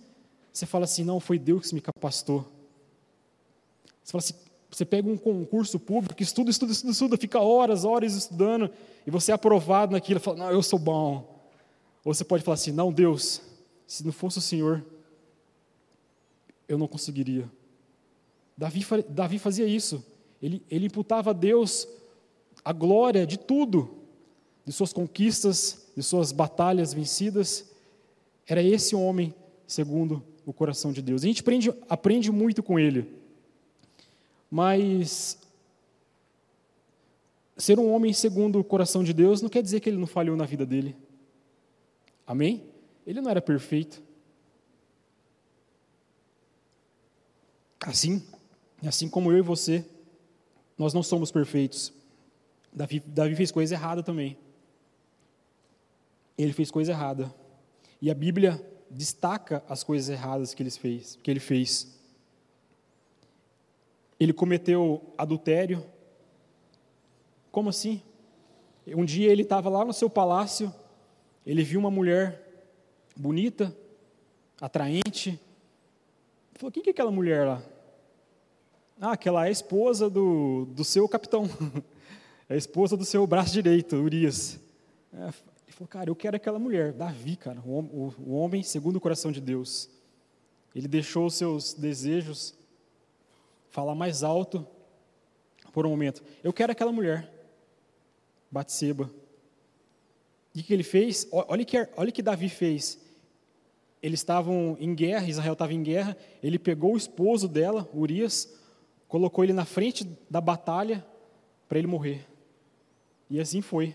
[0.50, 2.40] você fala assim: não, foi Deus que me capacitou.
[4.02, 4.34] Você fala assim,
[4.70, 8.70] você pega um concurso público, estuda, estuda, estuda, estuda, fica horas, horas estudando,
[9.06, 11.42] e você é aprovado naquilo, fala, não, eu sou bom.
[12.04, 13.40] Ou você pode falar assim, não, Deus,
[13.86, 14.84] se não fosse o Senhor,
[16.68, 17.50] eu não conseguiria.
[18.56, 20.04] Davi, Davi fazia isso.
[20.42, 21.88] Ele, ele imputava a Deus
[22.64, 23.90] a glória de tudo,
[24.64, 27.70] de suas conquistas, de suas batalhas vencidas.
[28.46, 29.34] Era esse homem
[29.66, 31.22] segundo o coração de Deus.
[31.22, 33.18] A gente aprende, aprende muito com ele.
[34.50, 35.38] Mas
[37.56, 40.36] ser um homem segundo o coração de Deus não quer dizer que ele não falhou
[40.36, 40.96] na vida dele.
[42.26, 42.64] Amém?
[43.06, 44.02] Ele não era perfeito.
[47.80, 48.22] Assim,
[48.86, 49.84] assim como eu e você,
[50.76, 51.92] nós não somos perfeitos.
[52.72, 54.38] Davi, Davi fez coisa errada também.
[56.36, 57.34] Ele fez coisa errada.
[58.00, 61.18] E a Bíblia destaca as coisas erradas que ele fez.
[61.22, 61.97] Que ele, fez.
[64.18, 65.84] Ele cometeu adultério.
[67.50, 68.02] Como assim?
[68.86, 70.74] Um dia ele estava lá no seu palácio,
[71.44, 72.42] ele viu uma mulher
[73.16, 73.74] bonita,
[74.60, 75.30] atraente.
[75.30, 77.62] Ele falou: quem que é aquela mulher lá?
[79.00, 81.44] Ah, aquela é a esposa do, do seu capitão.
[82.50, 84.58] É a esposa do seu braço direito, Urias.
[85.12, 85.32] É, ele
[85.68, 89.30] falou, cara, eu quero aquela mulher, Davi, cara, o, o, o homem segundo o coração
[89.30, 89.90] de Deus.
[90.74, 92.57] Ele deixou os seus desejos
[93.70, 94.66] falar mais alto
[95.72, 96.22] por um momento.
[96.42, 97.32] Eu quero aquela mulher,
[98.50, 99.10] Batseba.
[100.54, 101.28] E o que ele fez?
[101.30, 102.98] Olha que, olha que Davi fez.
[104.02, 106.16] Eles estavam em guerra, Israel estava em guerra.
[106.42, 108.56] Ele pegou o esposo dela, Urias,
[109.06, 111.04] colocou ele na frente da batalha
[111.68, 112.26] para ele morrer.
[113.28, 113.94] E assim foi.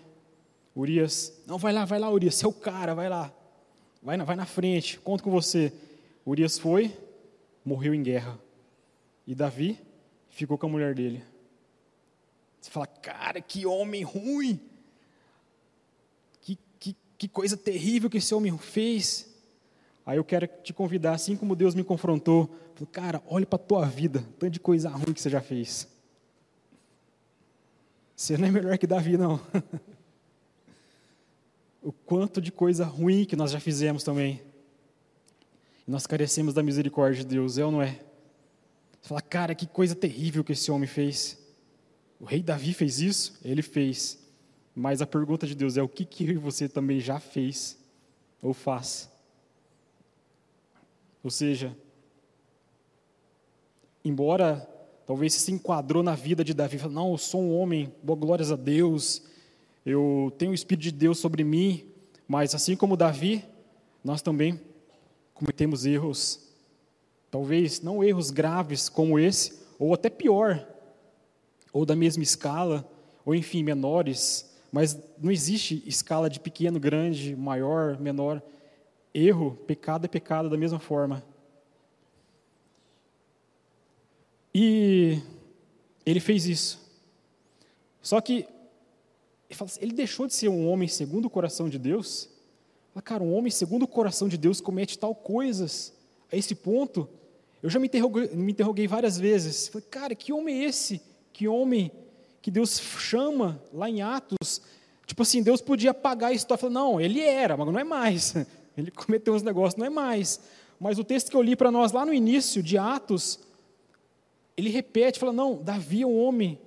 [0.75, 3.33] Urias, não, vai lá, vai lá, Urias, o cara, vai lá.
[4.01, 5.71] Vai na, vai na frente, conto com você.
[6.25, 6.91] Urias foi,
[7.63, 8.39] morreu em guerra.
[9.25, 9.79] E Davi
[10.29, 11.23] ficou com a mulher dele.
[12.59, 14.59] Você fala, cara, que homem ruim.
[16.41, 19.29] Que, que, que coisa terrível que esse homem fez.
[20.05, 23.65] Aí eu quero te convidar, assim como Deus me confrontou, falou, cara, olhe para a
[23.65, 25.87] tua vida, tanto de coisa ruim que você já fez.
[28.15, 29.39] Você não é melhor que Davi, não.
[31.81, 34.41] o quanto de coisa ruim que nós já fizemos também.
[35.85, 37.99] Nós carecemos da misericórdia de Deus, é ou não é?
[39.03, 41.37] Você fala, cara, que coisa terrível que esse homem fez.
[42.21, 43.37] O rei Davi fez isso?
[43.43, 44.17] Ele fez.
[44.73, 47.77] Mas a pergunta de Deus é: o que, que você também já fez
[48.41, 49.11] ou faz?
[51.21, 51.75] Ou seja,
[54.05, 54.69] embora
[55.05, 58.55] talvez se enquadrou na vida de Davi, não, eu sou um homem, boa glórias a
[58.55, 59.21] Deus,
[59.85, 61.85] eu tenho o Espírito de Deus sobre mim,
[62.25, 63.43] mas assim como Davi,
[64.01, 64.61] nós também
[65.33, 66.52] cometemos erros,
[67.33, 70.67] Talvez não erros graves como esse, ou até pior,
[71.71, 72.87] ou da mesma escala,
[73.25, 78.39] ou enfim, menores, mas não existe escala de pequeno, grande, maior, menor.
[79.11, 81.23] Erro, pecado é pecado da mesma forma.
[84.53, 85.19] E
[86.05, 86.87] ele fez isso.
[87.99, 88.45] Só que
[89.49, 92.29] ele assim, deixou de ser um homem segundo o coração de Deus.
[93.03, 95.91] Cara, um homem segundo o coração de Deus comete tal coisas
[96.31, 97.09] a esse ponto
[97.63, 99.69] eu já me interroguei, me interroguei várias vezes.
[99.69, 101.01] Falei, cara, que homem é esse?
[101.31, 101.89] Que homem
[102.41, 104.61] que Deus chama lá em Atos?
[105.05, 106.59] Tipo assim, Deus podia apagar a história.
[106.59, 108.35] Falei, não, ele era, mas não é mais.
[108.75, 110.39] Ele cometeu uns negócios, não é mais.
[110.79, 113.39] Mas o texto que eu li para nós lá no início de Atos,
[114.57, 116.59] ele repete, fala: Não, Davi é um homem,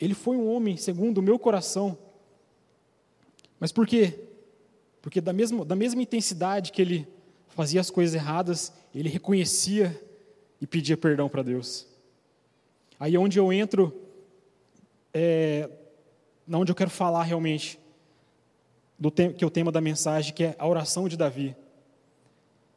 [0.00, 1.98] ele foi um homem segundo o meu coração.
[3.58, 4.28] Mas por quê?
[5.02, 7.08] Porque da mesma, da mesma intensidade que ele
[7.48, 10.03] fazia as coisas erradas, ele reconhecia
[10.64, 11.86] e pedia perdão para Deus.
[12.98, 13.94] Aí é onde eu entro,
[15.12, 15.68] é,
[16.50, 17.78] onde eu quero falar realmente,
[18.98, 21.54] do que é o tema da mensagem, que é a oração de Davi.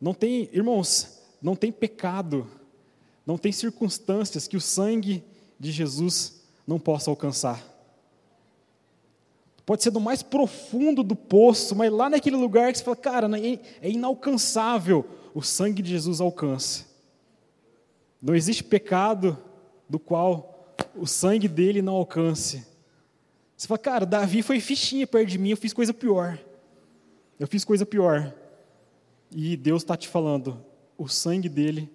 [0.02, 2.46] Não tem, irmãos, não tem pecado,
[3.26, 5.24] não tem circunstâncias que o sangue
[5.58, 7.64] de Jesus não possa alcançar.
[9.66, 13.40] Pode ser do mais profundo do poço, mas lá naquele lugar que você fala, cara,
[13.40, 16.87] é, é inalcançável, o sangue de Jesus alcança.
[18.22, 19.38] Não existe pecado
[19.88, 22.66] do qual o sangue dele não alcance.
[23.56, 26.40] Você fala, cara, Davi foi fichinha perto de mim, eu fiz coisa pior.
[27.40, 28.34] Eu fiz coisa pior.
[29.32, 30.64] E Deus está te falando,
[30.98, 31.92] o sangue dele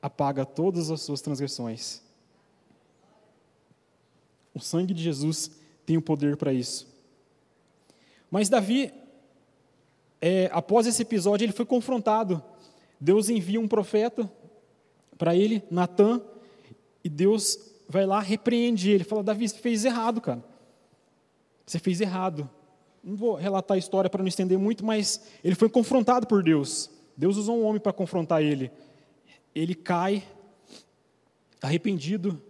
[0.00, 2.02] apaga todas as suas transgressões.
[4.54, 5.50] O sangue de Jesus
[5.86, 6.86] tem o poder para isso.
[8.30, 8.92] Mas Davi,
[10.20, 12.42] é, após esse episódio, ele foi confrontado.
[13.00, 14.30] Deus envia um profeta
[15.22, 16.20] para ele, Natan,
[17.04, 17.56] e Deus
[17.88, 19.04] vai lá, repreende ele.
[19.04, 20.42] Fala, Davi, você fez errado, cara.
[21.64, 22.50] Você fez errado.
[23.04, 26.90] Não vou relatar a história para não estender muito, mas ele foi confrontado por Deus.
[27.16, 28.68] Deus usou um homem para confrontar ele.
[29.54, 30.24] Ele cai,
[31.62, 32.42] arrependido,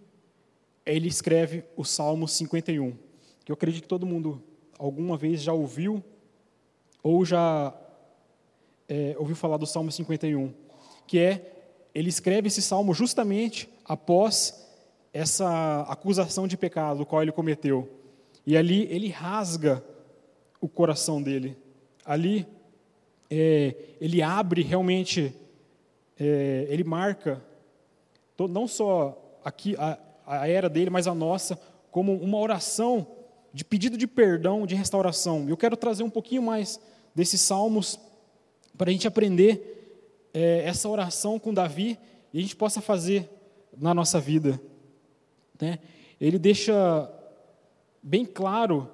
[0.83, 2.97] ele escreve o Salmo 51,
[3.45, 4.41] que eu acredito que todo mundo
[4.79, 6.03] alguma vez já ouviu
[7.03, 7.71] ou já
[8.89, 10.51] é, ouviu falar do Salmo 51,
[11.05, 11.52] que é
[11.93, 14.67] ele escreve esse salmo justamente após
[15.13, 17.87] essa acusação de pecado, o qual ele cometeu.
[18.45, 19.83] E ali ele rasga
[20.59, 21.55] o coração dele.
[22.03, 22.47] Ali
[23.29, 25.33] é, ele abre realmente,
[26.19, 27.41] é, ele marca
[28.49, 31.57] não só aqui a, a era dele, mas a nossa,
[31.91, 33.07] como uma oração
[33.53, 35.47] de pedido de perdão, de restauração.
[35.47, 36.79] Eu quero trazer um pouquinho mais
[37.13, 37.99] desses salmos
[38.77, 39.72] para a gente aprender
[40.33, 41.97] é, essa oração com Davi
[42.33, 43.29] e a gente possa fazer
[43.77, 44.59] na nossa vida.
[45.61, 45.79] Né?
[46.19, 47.09] Ele deixa
[48.01, 48.89] bem claro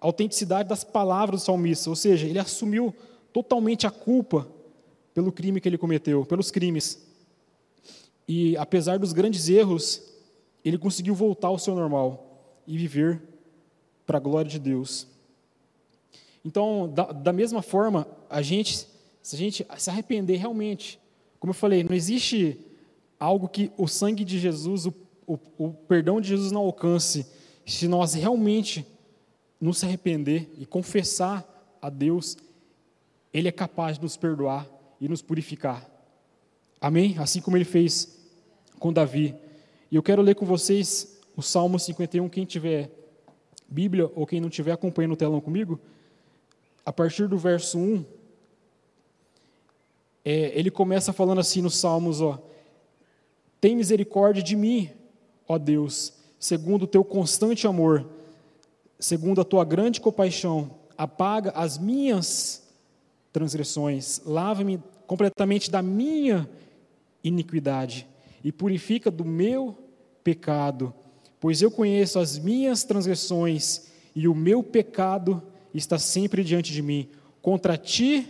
[0.00, 2.94] a autenticidade das palavras do salmista, ou seja, ele assumiu
[3.32, 4.46] totalmente a culpa
[5.12, 7.06] pelo crime que ele cometeu, pelos crimes.
[8.26, 10.02] E apesar dos grandes erros,
[10.64, 13.22] ele conseguiu voltar ao seu normal e viver
[14.06, 15.06] para a glória de Deus.
[16.44, 18.86] Então, da, da, mesma forma, a gente,
[19.24, 21.00] se a gente se arrepender realmente,
[21.40, 22.60] como eu falei, não existe
[23.18, 24.94] algo que o sangue de Jesus, o,
[25.26, 27.26] o, o perdão de Jesus não alcance,
[27.64, 28.86] se nós realmente
[29.58, 31.42] nos arrepender e confessar
[31.80, 32.36] a Deus,
[33.32, 34.68] Ele é capaz de nos perdoar
[35.00, 35.88] e nos purificar.
[36.78, 37.16] Amém?
[37.18, 38.20] Assim como Ele fez
[38.78, 39.34] com Davi.
[39.90, 42.90] E eu quero ler com vocês o Salmo 51, quem tiver
[43.66, 45.80] Bíblia ou quem não tiver acompanhando o telão comigo,
[46.84, 48.04] a partir do verso 1,
[50.24, 52.42] é, ele começa falando assim nos Salmos, ó,
[53.60, 54.90] tem misericórdia de mim,
[55.46, 58.06] ó Deus, segundo o teu constante amor,
[58.98, 62.62] segundo a tua grande compaixão, apaga as minhas
[63.32, 66.48] transgressões, lava-me completamente da minha
[67.22, 68.06] iniquidade
[68.42, 69.76] e purifica do meu
[70.22, 70.94] pecado,
[71.40, 75.42] pois eu conheço as minhas transgressões e o meu pecado
[75.74, 77.08] está sempre diante de mim.
[77.42, 78.28] Contra ti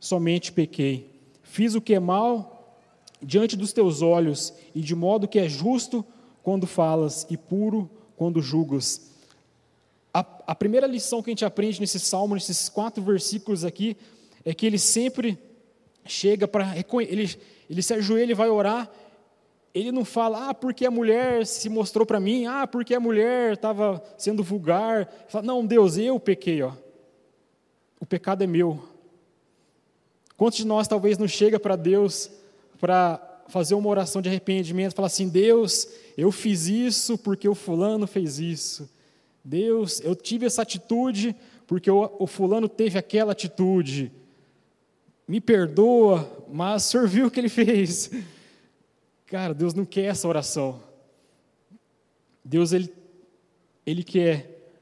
[0.00, 1.17] somente pequei.
[1.48, 2.78] Fiz o que é mal
[3.20, 6.04] diante dos teus olhos e de modo que é justo
[6.42, 9.12] quando falas e puro quando julgas.
[10.12, 13.96] A, a primeira lição que a gente aprende nesse salmo, nesses quatro versículos aqui,
[14.44, 15.38] é que ele sempre
[16.04, 17.36] chega para ele,
[17.68, 18.90] ele se ajoelha e vai orar
[19.74, 23.52] ele não fala, ah, porque a mulher se mostrou para mim, ah, porque a mulher
[23.52, 25.08] estava sendo vulgar.
[25.28, 26.72] Fala, não, Deus, eu pequei, ó.
[28.00, 28.82] O pecado é meu.
[30.38, 32.30] Quantos de nós talvez não chega para Deus
[32.80, 38.06] para fazer uma oração de arrependimento, falar assim, Deus, eu fiz isso porque o fulano
[38.06, 38.88] fez isso.
[39.44, 41.34] Deus, eu tive essa atitude
[41.66, 44.12] porque o, o fulano teve aquela atitude.
[45.26, 48.10] Me perdoa, mas o o que ele fez.
[49.26, 50.80] Cara, Deus não quer essa oração.
[52.44, 52.90] Deus, Ele,
[53.84, 54.72] Ele quer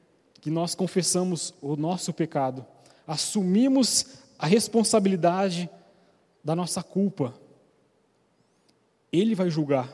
[0.40, 2.64] que nós confessamos o nosso pecado,
[3.06, 5.68] assumimos a responsabilidade
[6.44, 7.34] da nossa culpa.
[9.12, 9.92] Ele vai julgar.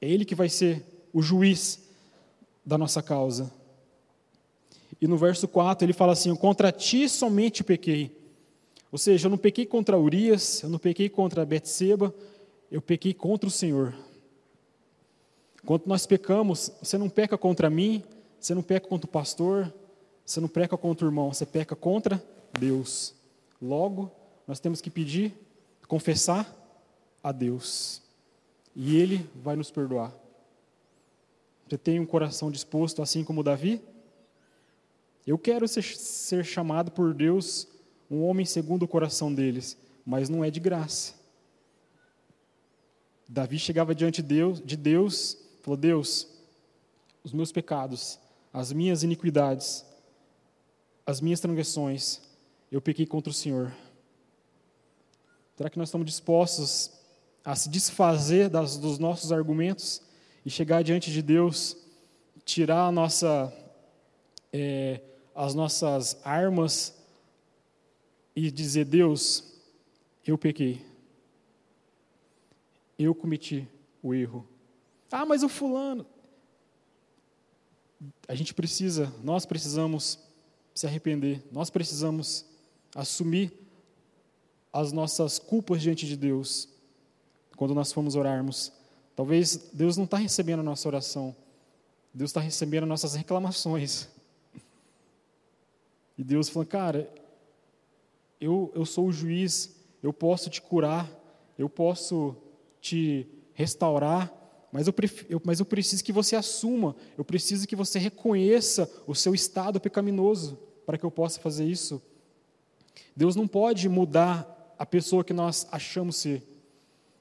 [0.00, 1.80] É Ele que vai ser o juiz
[2.64, 3.52] da nossa causa.
[5.00, 8.16] E no verso 4 ele fala assim: Contra ti somente pequei.
[8.90, 12.14] Ou seja, eu não pequei contra Urias, eu não pequei contra Betseba,
[12.70, 13.94] eu pequei contra o Senhor.
[15.66, 18.02] Quando nós pecamos, você não peca contra mim,
[18.40, 19.72] você não peca contra o pastor,
[20.24, 23.14] você não peca contra o irmão, você peca contra Deus.
[23.60, 24.10] Logo,
[24.46, 25.34] nós temos que pedir,
[25.86, 26.54] confessar
[27.22, 28.02] a Deus.
[28.74, 30.14] E Ele vai nos perdoar.
[31.68, 33.82] Você tem um coração disposto, assim como Davi?
[35.26, 37.68] Eu quero ser, ser chamado por Deus
[38.10, 41.14] um homem segundo o coração deles, mas não é de graça.
[43.28, 46.26] Davi chegava diante de Deus, de Deus, falou: Deus,
[47.22, 48.18] os meus pecados,
[48.50, 49.84] as minhas iniquidades,
[51.04, 52.22] as minhas transgressões,
[52.70, 53.72] eu pequei contra o Senhor.
[55.56, 56.90] Será que nós estamos dispostos
[57.44, 60.02] a se desfazer das, dos nossos argumentos
[60.44, 61.76] e chegar diante de Deus,
[62.44, 63.52] tirar nossa
[64.52, 65.00] é,
[65.34, 66.94] as nossas armas
[68.34, 69.44] e dizer: Deus,
[70.26, 70.84] eu pequei,
[72.98, 73.66] eu cometi
[74.02, 74.46] o erro.
[75.10, 76.06] Ah, mas o fulano.
[78.28, 80.18] A gente precisa, nós precisamos
[80.74, 82.44] se arrepender, nós precisamos
[82.94, 83.52] assumir
[84.72, 86.68] as nossas culpas diante de Deus
[87.56, 88.72] quando nós formos orarmos.
[89.16, 91.34] Talvez Deus não está recebendo a nossa oração,
[92.14, 94.08] Deus está recebendo nossas reclamações.
[96.16, 97.12] E Deus falou, cara,
[98.40, 101.10] eu, eu sou o juiz, eu posso te curar,
[101.58, 102.36] eu posso
[102.80, 104.32] te restaurar,
[104.70, 104.94] mas eu,
[105.28, 109.80] eu, mas eu preciso que você assuma, eu preciso que você reconheça o seu estado
[109.80, 112.00] pecaminoso para que eu possa fazer isso.
[113.16, 116.42] Deus não pode mudar a pessoa que nós achamos ser.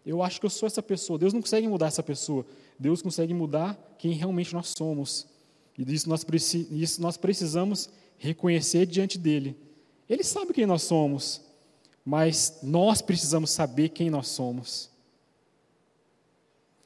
[0.05, 1.19] Eu acho que eu sou essa pessoa.
[1.19, 2.45] Deus não consegue mudar essa pessoa.
[2.79, 5.27] Deus consegue mudar quem realmente nós somos.
[5.77, 6.25] E disso nós,
[6.71, 9.55] isso nós precisamos reconhecer diante dele.
[10.09, 11.41] Ele sabe quem nós somos,
[12.05, 14.89] mas nós precisamos saber quem nós somos.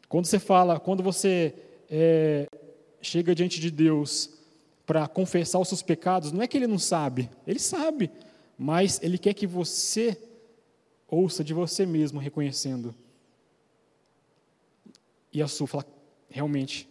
[0.10, 1.54] Quando você fala, quando você
[1.90, 2.48] é,
[3.02, 4.32] chega diante de Deus
[4.86, 8.12] para confessar os seus pecados, não é que ele não sabe, ele sabe,
[8.63, 10.15] mas ele quer que você
[11.08, 12.93] ouça de você mesmo reconhecendo.
[15.34, 15.86] E a sua fala,
[16.30, 16.88] realmente,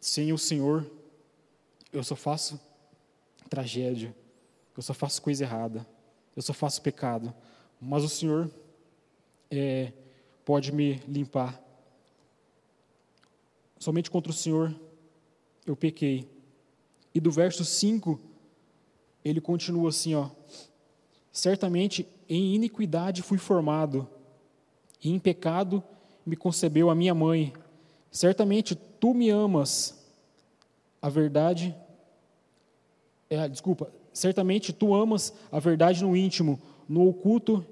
[0.00, 0.90] sem o Senhor,
[1.92, 2.58] eu só faço
[3.50, 4.16] tragédia,
[4.74, 5.86] eu só faço coisa errada,
[6.34, 7.34] eu só faço pecado,
[7.78, 8.50] mas o Senhor
[9.50, 9.92] é,
[10.42, 11.62] pode me limpar.
[13.78, 14.74] Somente contra o Senhor
[15.66, 16.26] eu pequei.
[17.14, 18.18] E do verso 5,
[19.28, 20.28] ele continua assim, ó.
[21.32, 24.08] Certamente em iniquidade fui formado,
[25.02, 25.82] e em pecado
[26.24, 27.52] me concebeu a minha mãe.
[28.10, 30.04] Certamente tu me amas.
[31.00, 31.76] A verdade
[33.28, 37.66] é, desculpa, certamente tu amas a verdade no íntimo, no oculto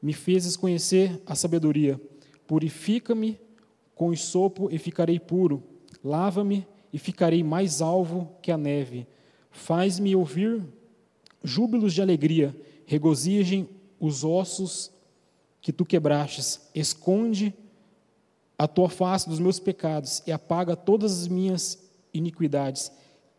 [0.00, 2.00] me fezes conhecer a sabedoria.
[2.46, 3.38] Purifica-me
[3.94, 5.62] com sopo e ficarei puro.
[6.02, 9.06] Lava-me e ficarei mais alvo que a neve.
[9.50, 10.62] Faz-me ouvir
[11.46, 12.54] júbilos de alegria,
[12.86, 14.90] regozijem os ossos
[15.60, 16.68] que tu quebrastes.
[16.74, 17.54] Esconde
[18.58, 21.78] a tua face dos meus pecados e apaga todas as minhas
[22.12, 22.90] iniquidades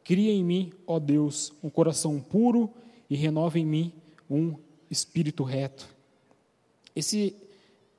[0.08, 2.74] Cria em mim, ó Deus, um coração puro
[3.10, 3.92] e renova em mim
[4.30, 4.56] um
[4.90, 5.86] espírito reto.
[6.96, 7.36] Esse,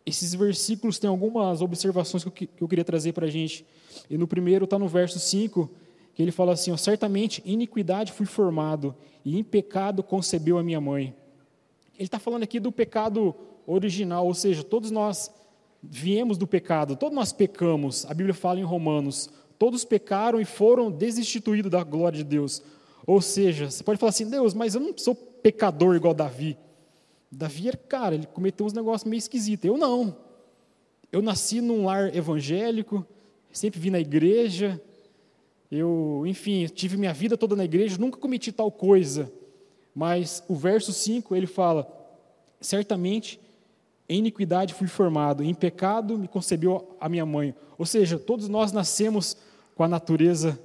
[0.06, 3.62] esses versículos têm algumas observações que eu, que eu queria trazer para a gente.
[4.08, 5.70] E no primeiro está no verso 5,
[6.18, 8.92] que ele fala assim: ó, Certamente iniquidade fui formado,
[9.24, 11.14] e em pecado concebeu a minha mãe.
[11.94, 13.32] Ele está falando aqui do pecado
[13.64, 15.30] original, ou seja, todos nós
[15.80, 18.04] viemos do pecado, todos nós pecamos.
[18.06, 22.64] A Bíblia fala em Romanos: Todos pecaram e foram desinstituídos da glória de Deus.
[23.06, 26.58] Ou seja, você pode falar assim, Deus, mas eu não sou pecador igual Davi.
[27.30, 29.70] Davi era, cara, ele cometeu uns negócios meio esquisitos.
[29.70, 30.16] Eu não.
[31.12, 33.06] Eu nasci num lar evangélico,
[33.52, 34.82] sempre vim na igreja,
[35.70, 39.30] eu, enfim, tive minha vida toda na igreja, nunca cometi tal coisa.
[39.94, 41.86] Mas o verso 5, ele fala:
[42.60, 43.40] Certamente
[44.08, 47.54] em iniquidade fui formado, em pecado me concebeu a minha mãe.
[47.76, 49.36] Ou seja, todos nós nascemos
[49.74, 50.58] com a natureza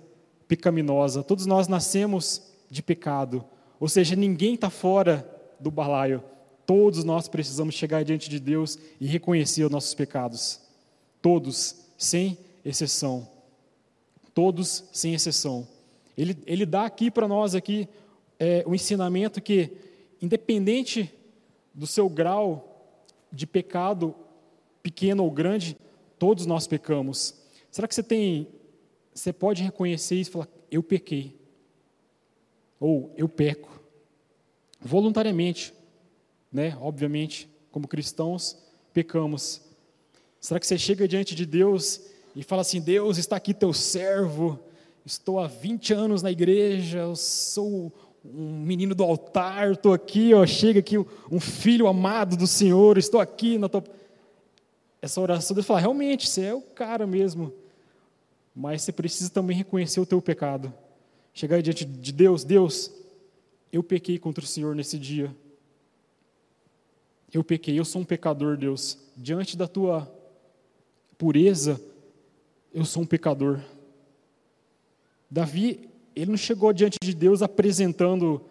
[0.47, 1.24] pecaminosa.
[1.24, 3.43] Todos nós nascemos de pecado.
[3.80, 5.30] Ou seja, ninguém está fora
[5.60, 6.24] do balaio.
[6.66, 10.62] Todos nós precisamos chegar diante de Deus e reconhecer os nossos pecados.
[11.22, 13.32] Todos, sem exceção.
[14.34, 15.67] Todos sem exceção.
[16.17, 17.88] Ele, ele dá aqui para nós aqui
[18.39, 19.71] é, o ensinamento que,
[20.21, 21.11] independente
[21.73, 22.69] do seu grau
[23.31, 24.15] de pecado,
[24.81, 25.77] pequeno ou grande,
[26.19, 27.36] todos nós pecamos.
[27.71, 28.47] Será que você tem,
[29.13, 31.36] você pode reconhecer isso e falar, eu pequei?
[32.79, 33.81] Ou eu peco?
[34.79, 35.73] Voluntariamente,
[36.51, 36.77] né?
[36.81, 38.57] Obviamente, como cristãos,
[38.93, 39.61] pecamos.
[40.39, 42.01] Será que você chega diante de Deus
[42.36, 44.59] e fala assim: Deus, está aqui teu servo,
[45.05, 47.91] estou há 20 anos na igreja, eu sou
[48.25, 53.19] um menino do altar, estou aqui, ó, chega aqui um filho amado do Senhor, estou
[53.19, 53.84] aqui na tua.
[55.01, 57.53] Essa oração, Deus fala: realmente, você é o cara mesmo,
[58.55, 60.73] mas você precisa também reconhecer o teu pecado.
[61.34, 62.91] Chegar diante de Deus: Deus,
[63.71, 65.36] eu pequei contra o Senhor nesse dia.
[67.34, 68.99] Eu pequei, eu sou um pecador, Deus.
[69.17, 70.09] Diante da tua
[71.17, 71.81] pureza,
[72.74, 73.59] eu sou um pecador.
[75.30, 78.41] Davi, ele não chegou diante de Deus apresentando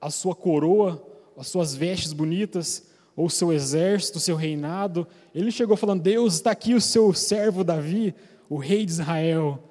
[0.00, 1.02] a sua coroa,
[1.36, 2.86] as suas vestes bonitas,
[3.16, 5.06] ou o seu exército, o seu reinado.
[5.34, 8.14] Ele chegou falando: Deus, está aqui o seu servo Davi,
[8.48, 9.62] o rei de Israel.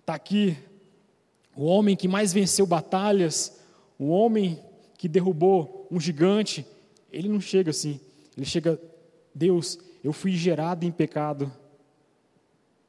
[0.00, 0.56] Está aqui
[1.56, 3.60] o homem que mais venceu batalhas,
[3.98, 4.58] o homem
[4.96, 6.66] que derrubou um gigante,
[7.12, 8.00] ele não chega assim.
[8.36, 8.80] Ele chega,
[9.34, 11.52] Deus, eu fui gerado em pecado.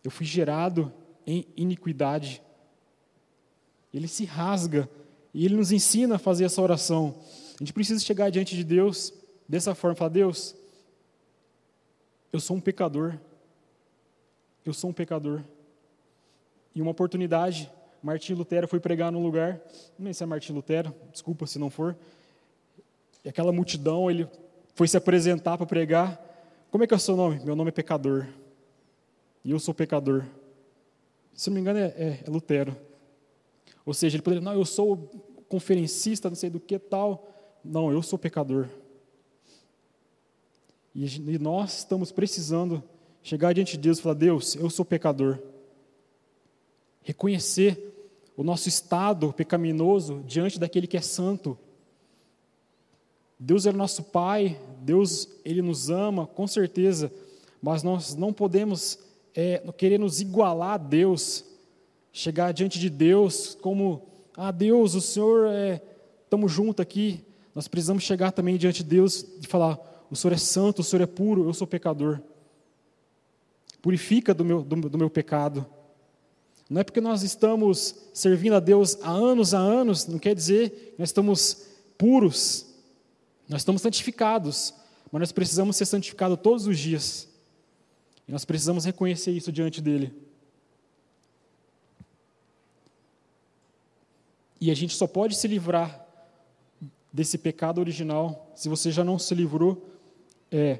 [0.04, 0.92] Eu fui gerado
[1.26, 2.42] em iniquidade.
[3.94, 4.90] Ele se rasga
[5.34, 7.16] e ele nos ensina a fazer essa oração.
[7.56, 9.14] A gente precisa chegar diante de Deus
[9.48, 10.56] dessa forma, falar: Deus,
[12.32, 13.18] eu sou um pecador.
[14.66, 15.42] Eu sou um pecador.
[16.74, 17.70] E uma oportunidade,
[18.02, 19.60] Martim Lutero foi pregar num lugar,
[19.98, 21.96] não sei se é Martim Lutero, desculpa se não for,
[23.24, 24.28] e aquela multidão, ele
[24.74, 26.20] foi se apresentar para pregar.
[26.72, 27.40] Como é que é o seu nome?
[27.44, 28.26] Meu nome é pecador.
[29.44, 30.26] E eu sou pecador.
[31.34, 32.76] Se não me engano, é, é, é Lutero.
[33.86, 35.10] Ou seja, ele poderia, não, eu sou
[35.48, 37.28] conferencista, não sei do que tal.
[37.64, 38.68] Não, eu sou pecador.
[40.94, 42.84] E, e nós estamos precisando
[43.24, 45.40] chegar diante de Deus e falar: Deus, eu sou pecador.
[47.02, 47.94] Reconhecer
[48.38, 51.58] o nosso estado pecaminoso diante daquele que é santo
[53.44, 57.12] Deus é nosso Pai, Deus ele nos ama, com certeza,
[57.60, 59.00] mas nós não podemos
[59.36, 61.46] é, querer nos igualar a Deus,
[62.12, 64.04] chegar diante de Deus como,
[64.36, 65.82] ah Deus, o Senhor é,
[66.24, 67.24] estamos juntos aqui,
[67.54, 69.80] nós precisamos chegar também diante de Deus e falar,
[70.10, 72.20] o Senhor é santo, o Senhor é puro, eu sou pecador.
[73.82, 75.66] Purifica do meu, do, do meu pecado.
[76.70, 80.70] Não é porque nós estamos servindo a Deus há anos, há anos, não quer dizer
[80.70, 81.66] que nós estamos
[81.98, 82.66] puros,
[83.50, 84.74] nós estamos santificados,
[85.12, 87.28] mas nós precisamos ser santificados todos os dias.
[88.32, 90.14] Nós precisamos reconhecer isso diante dele.
[94.60, 96.08] E a gente só pode se livrar
[97.12, 99.86] desse pecado original, se você já não se livrou,
[100.50, 100.80] é,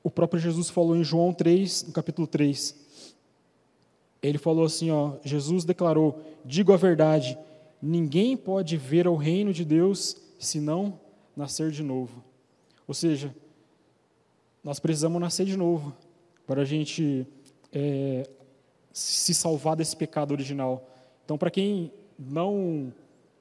[0.00, 2.76] o próprio Jesus falou em João 3, no capítulo 3.
[4.22, 7.36] Ele falou assim, ó, Jesus declarou: "Digo a verdade,
[7.80, 11.00] ninguém pode ver o reino de Deus senão
[11.34, 12.22] nascer de novo.
[12.86, 13.34] Ou seja,
[14.62, 15.92] nós precisamos nascer de novo
[16.46, 17.26] para a gente
[17.72, 18.28] é,
[18.92, 20.88] se salvar desse pecado original.
[21.24, 22.92] Então, para quem não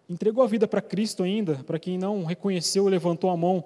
[0.09, 3.63] entregou a vida para Cristo ainda, para quem não reconheceu, levantou a mão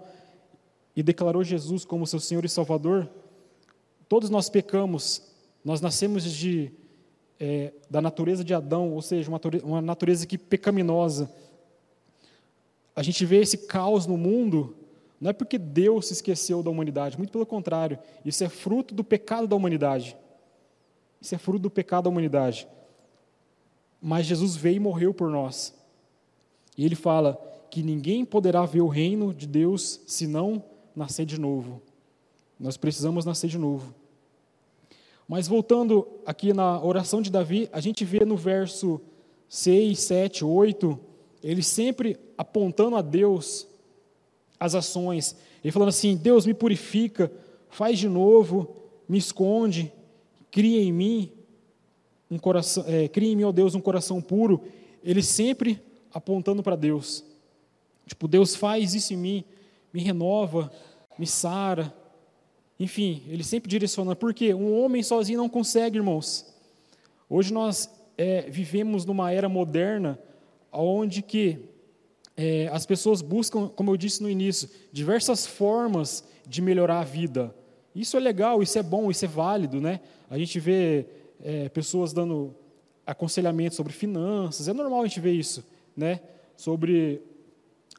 [0.95, 3.09] e declarou Jesus como seu Senhor e Salvador,
[4.07, 5.21] todos nós pecamos,
[5.63, 6.71] nós nascemos de,
[7.39, 11.29] é, da natureza de Adão, ou seja, uma, uma natureza que pecaminosa
[12.95, 14.75] a gente vê esse caos no mundo,
[15.19, 19.03] não é porque Deus se esqueceu da humanidade, muito pelo contrário, isso é fruto do
[19.03, 20.17] pecado da humanidade.
[21.21, 22.67] Isso é fruto do pecado da humanidade.
[24.01, 25.73] Mas Jesus veio e morreu por nós.
[26.77, 27.39] E ele fala
[27.71, 30.63] que ninguém poderá ver o reino de Deus se não
[30.95, 31.81] nascer de novo.
[32.59, 33.93] Nós precisamos nascer de novo.
[35.27, 39.01] Mas voltando aqui na oração de Davi, a gente vê no verso
[39.49, 40.99] 6, 7, 8,
[41.43, 43.67] ele sempre apontando a Deus
[44.59, 47.31] as ações, ele falando assim: Deus me purifica,
[47.69, 48.75] faz de novo,
[49.07, 49.91] me esconde,
[50.51, 51.31] cria em mim
[52.29, 54.63] um coração, é, cria em mim, ó Deus, um coração puro.
[55.03, 55.81] Ele sempre
[56.13, 57.23] apontando para Deus.
[58.07, 59.43] Tipo, Deus faz isso em mim,
[59.93, 60.71] me renova,
[61.17, 61.93] me sara.
[62.79, 64.15] Enfim, ele sempre direciona.
[64.15, 66.45] Porque um homem sozinho não consegue, irmãos.
[67.29, 70.19] Hoje nós é, vivemos numa era moderna
[70.71, 71.59] onde que
[72.37, 77.55] é, as pessoas buscam, como eu disse no início, diversas formas de melhorar a vida.
[77.95, 80.01] Isso é legal, isso é bom, isso é válido, né?
[80.29, 81.05] A gente vê
[81.41, 82.53] é, pessoas dando
[83.05, 85.65] aconselhamento sobre finanças, é normal a gente ver isso,
[85.95, 86.19] né?
[86.57, 87.21] Sobre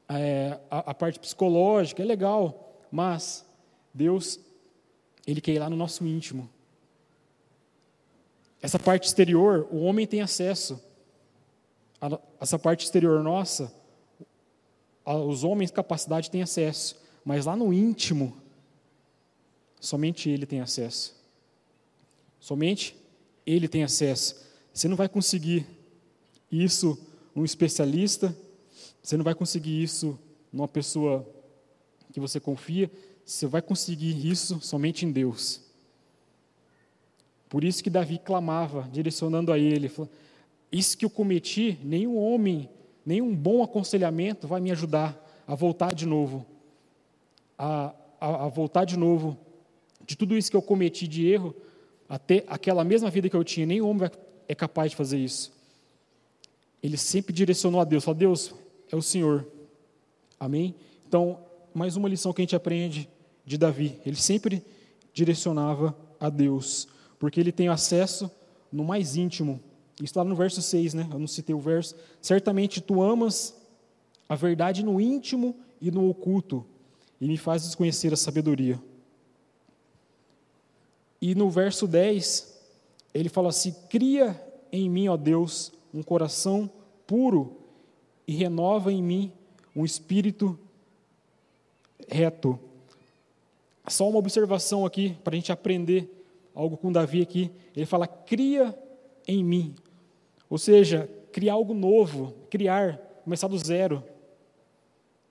[0.09, 3.47] é, a, a, parte psicológica, é legal, mas
[3.95, 4.39] Deus,
[5.27, 6.49] Ele quer ir lá no nosso íntimo.
[8.61, 10.83] Essa parte exterior, o homem tem acesso.
[12.01, 13.73] A, essa parte exterior nossa,
[15.07, 18.37] os homens capacidade têm acesso, mas lá no íntimo,
[19.81, 21.15] somente Ele tem acesso.
[22.41, 22.97] Somente
[23.47, 24.45] Ele tem acesso.
[24.73, 25.67] Você não vai conseguir
[26.51, 26.99] isso
[27.35, 28.37] num especialista,
[29.03, 30.19] você não vai conseguir isso
[30.53, 31.29] numa pessoa
[32.13, 32.91] que você confia,
[33.25, 35.61] você vai conseguir isso somente em Deus.
[37.49, 40.11] Por isso que Davi clamava, direcionando a ele, falou,
[40.71, 42.69] isso que eu cometi, nenhum homem,
[43.07, 46.45] nenhum bom aconselhamento vai me ajudar a voltar de novo,
[47.57, 49.39] a, a, a voltar de novo
[50.07, 51.55] de tudo isso que eu cometi de erro,
[52.09, 54.09] até aquela mesma vida que eu tinha, nenhum homem
[54.49, 55.53] é capaz de fazer isso.
[56.83, 58.55] Ele sempre direcionou a Deus, falou, Deus,
[58.91, 59.47] é o Senhor.
[60.39, 60.75] Amém?
[61.09, 61.41] Então,
[61.75, 63.09] mais uma lição que a gente aprende
[63.45, 63.99] de Davi.
[64.07, 64.63] Ele sempre
[65.13, 66.87] direcionava a Deus,
[67.19, 68.31] porque ele tem acesso
[68.71, 69.61] no mais íntimo.
[69.97, 71.09] Isso está no verso 6, né?
[71.11, 71.95] Eu não citei o verso.
[72.21, 73.57] Certamente tu amas
[74.29, 76.65] a verdade no íntimo e no oculto,
[77.21, 78.81] e me fazes conhecer a sabedoria.
[81.21, 82.61] E no verso 10,
[83.15, 84.41] ele fala assim: Cria
[84.71, 86.71] em mim, ó Deus, um coração
[87.07, 87.57] puro
[88.27, 89.33] e renova em mim
[89.75, 90.59] um espírito
[92.09, 92.59] reto.
[93.89, 96.11] Só uma observação aqui, para a gente aprender
[96.55, 97.51] algo com Davi aqui.
[97.77, 98.77] Ele fala, cria
[99.29, 99.75] em mim.
[100.49, 104.03] Ou seja, criar algo novo, criar, começar do zero.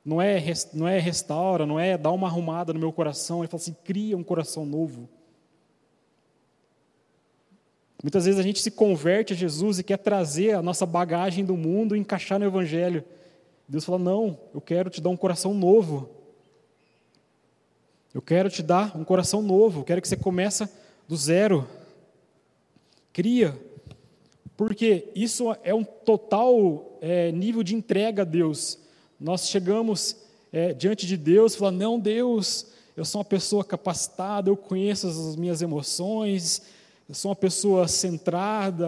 [0.04, 0.44] Não é,
[0.74, 3.40] não é restaura, não é dar uma arrumada no meu coração.
[3.40, 5.10] Ele fala assim, cria um coração novo.
[8.04, 11.58] Muitas vezes a gente se converte a Jesus e quer trazer a nossa bagagem do
[11.58, 13.04] mundo e encaixar no Evangelho.
[13.68, 16.08] Deus fala: Não, eu quero te dar um coração novo.
[18.14, 19.80] Eu quero te dar um coração novo.
[19.80, 20.70] Eu quero que você comece
[21.08, 21.68] do zero.
[23.12, 23.60] Cria.
[24.58, 28.80] Porque isso é um total é, nível de entrega a Deus.
[29.20, 30.18] Nós chegamos
[30.56, 35.36] é, diante de Deus falamos: Não, Deus, eu sou uma pessoa capacitada, eu conheço as
[35.36, 36.62] minhas emoções,
[37.10, 38.88] eu sou uma pessoa centrada,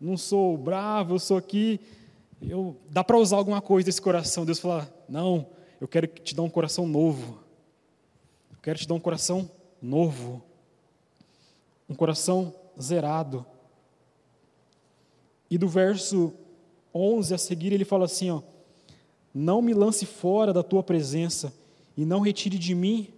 [0.00, 1.80] não sou bravo, eu sou aqui.
[2.40, 4.46] Eu, dá para usar alguma coisa desse coração.
[4.46, 5.44] Deus fala: Não,
[5.80, 7.40] eu quero te dar um coração novo.
[8.52, 9.50] Eu quero te dar um coração
[9.82, 10.40] novo.
[11.88, 13.44] Um coração zerado.
[15.50, 16.32] E do verso
[16.94, 18.40] 11 a seguir, ele fala assim: ó,
[19.34, 21.52] Não me lance fora da tua presença,
[21.96, 23.08] e não retire de mim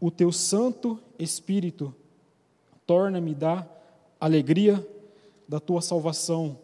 [0.00, 1.94] o teu Santo Espírito
[2.90, 3.64] torna-me da
[4.18, 4.84] alegria
[5.48, 6.58] da tua salvação.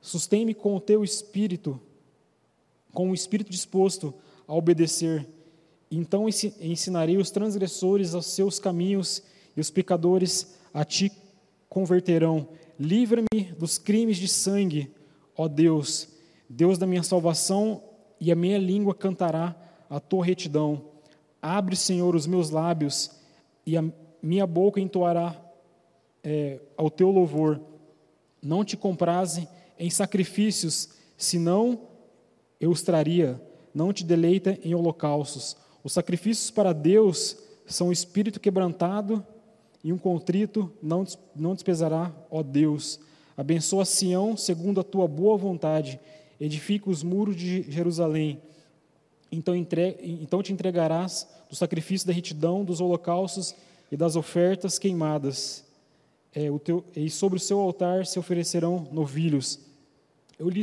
[0.00, 1.78] Sustém-me com o teu espírito,
[2.94, 4.14] com o espírito disposto
[4.48, 5.28] a obedecer.
[5.90, 6.26] Então
[6.58, 9.22] ensinarei os transgressores aos seus caminhos
[9.54, 11.12] e os pecadores a ti
[11.68, 12.48] converterão.
[12.78, 14.92] Livra-me dos crimes de sangue,
[15.36, 16.08] ó Deus,
[16.48, 17.82] Deus da minha salvação,
[18.20, 19.54] e a minha língua cantará
[19.88, 20.84] a tua retidão.
[21.40, 23.10] Abre, Senhor, os meus lábios,
[23.64, 23.84] e a
[24.22, 25.34] minha boca entoará
[26.22, 27.60] é, ao teu louvor.
[28.42, 29.48] Não te compraze
[29.78, 31.80] em sacrifícios, senão
[32.60, 33.40] eu os traria.
[33.74, 35.56] Não te deleita em holocaustos.
[35.84, 39.24] Os sacrifícios para Deus são o espírito quebrantado
[39.86, 42.98] e um contrito não, não despesará, ó Deus.
[43.36, 46.00] Abençoa Sião segundo a tua boa vontade.
[46.40, 48.42] Edifica os muros de Jerusalém.
[49.30, 53.54] Então, entre, então te entregarás do sacrifício da retidão, dos holocaustos
[53.88, 55.64] e das ofertas queimadas
[56.34, 59.60] é, teu, e sobre o seu altar se oferecerão novilhos.
[60.36, 60.62] Eu li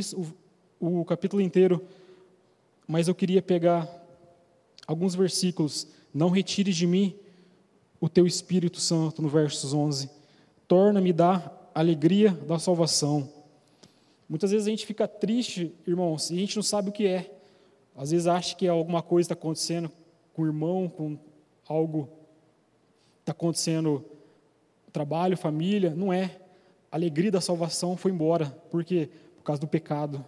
[0.78, 1.82] o, o capítulo inteiro,
[2.86, 3.88] mas eu queria pegar
[4.86, 5.86] alguns versículos.
[6.12, 7.16] Não retires de mim
[8.04, 10.10] o teu Espírito Santo, no versos 11.
[10.68, 13.32] Torna-me da alegria da salvação.
[14.28, 17.34] Muitas vezes a gente fica triste, irmãos, e a gente não sabe o que é.
[17.96, 19.90] Às vezes acha que alguma coisa está acontecendo
[20.34, 21.16] com o irmão, com
[21.66, 22.10] algo
[23.20, 24.04] está acontecendo
[24.92, 26.38] trabalho, família, não é.
[26.92, 28.50] A alegria da salvação foi embora.
[28.70, 29.08] Por quê?
[29.38, 30.22] Por causa do pecado.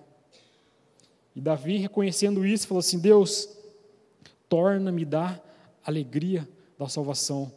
[1.34, 3.50] E Davi, reconhecendo isso, falou assim: Deus,
[4.48, 5.44] torna-me dar
[5.84, 6.48] alegria
[6.78, 7.52] da salvação.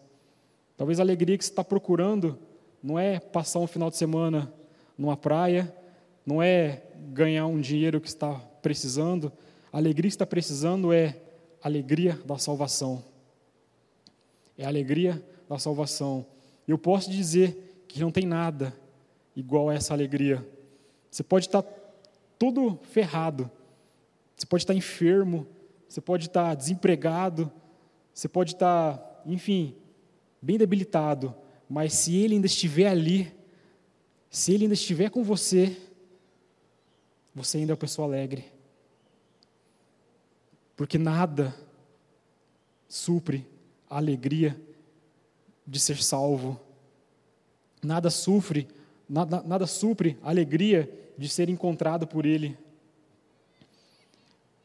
[0.80, 2.40] Talvez a alegria que você está procurando
[2.82, 4.50] não é passar um final de semana
[4.98, 5.76] numa praia,
[6.26, 9.30] não é ganhar um dinheiro que está precisando.
[9.74, 11.20] A alegria que está precisando é
[11.62, 13.04] a alegria da salvação.
[14.58, 16.26] É a alegria da salvação.
[16.66, 18.74] Eu posso dizer que não tem nada
[19.36, 20.48] igual a essa alegria.
[21.12, 21.62] Você pode estar
[22.38, 23.52] tudo ferrado,
[24.34, 25.46] você pode estar enfermo,
[25.90, 27.52] você pode estar desempregado,
[28.14, 29.76] você pode estar, enfim,
[30.42, 31.36] bem debilitado,
[31.70, 33.32] mas se Ele ainda estiver ali,
[34.30, 35.78] se Ele ainda estiver com você,
[37.34, 38.46] você ainda é uma pessoa alegre.
[40.76, 41.56] Porque nada
[42.88, 43.46] supre
[43.90, 44.60] a alegria
[45.66, 46.60] de ser salvo.
[47.82, 48.68] Nada sofre,
[49.08, 52.58] nada, nada supre a alegria de ser encontrado por Ele.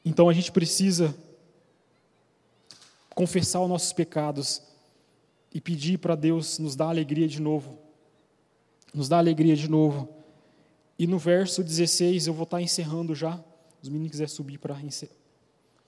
[0.04, 1.14] Então a gente precisa
[3.14, 4.62] confessar os nossos pecados
[5.54, 7.78] e pedir para Deus nos dar alegria de novo.
[8.92, 10.08] Nos dar alegria de novo.
[10.98, 13.42] E no verso 16, eu vou estar encerrando já.
[13.80, 14.76] Os meninos quiserem subir para,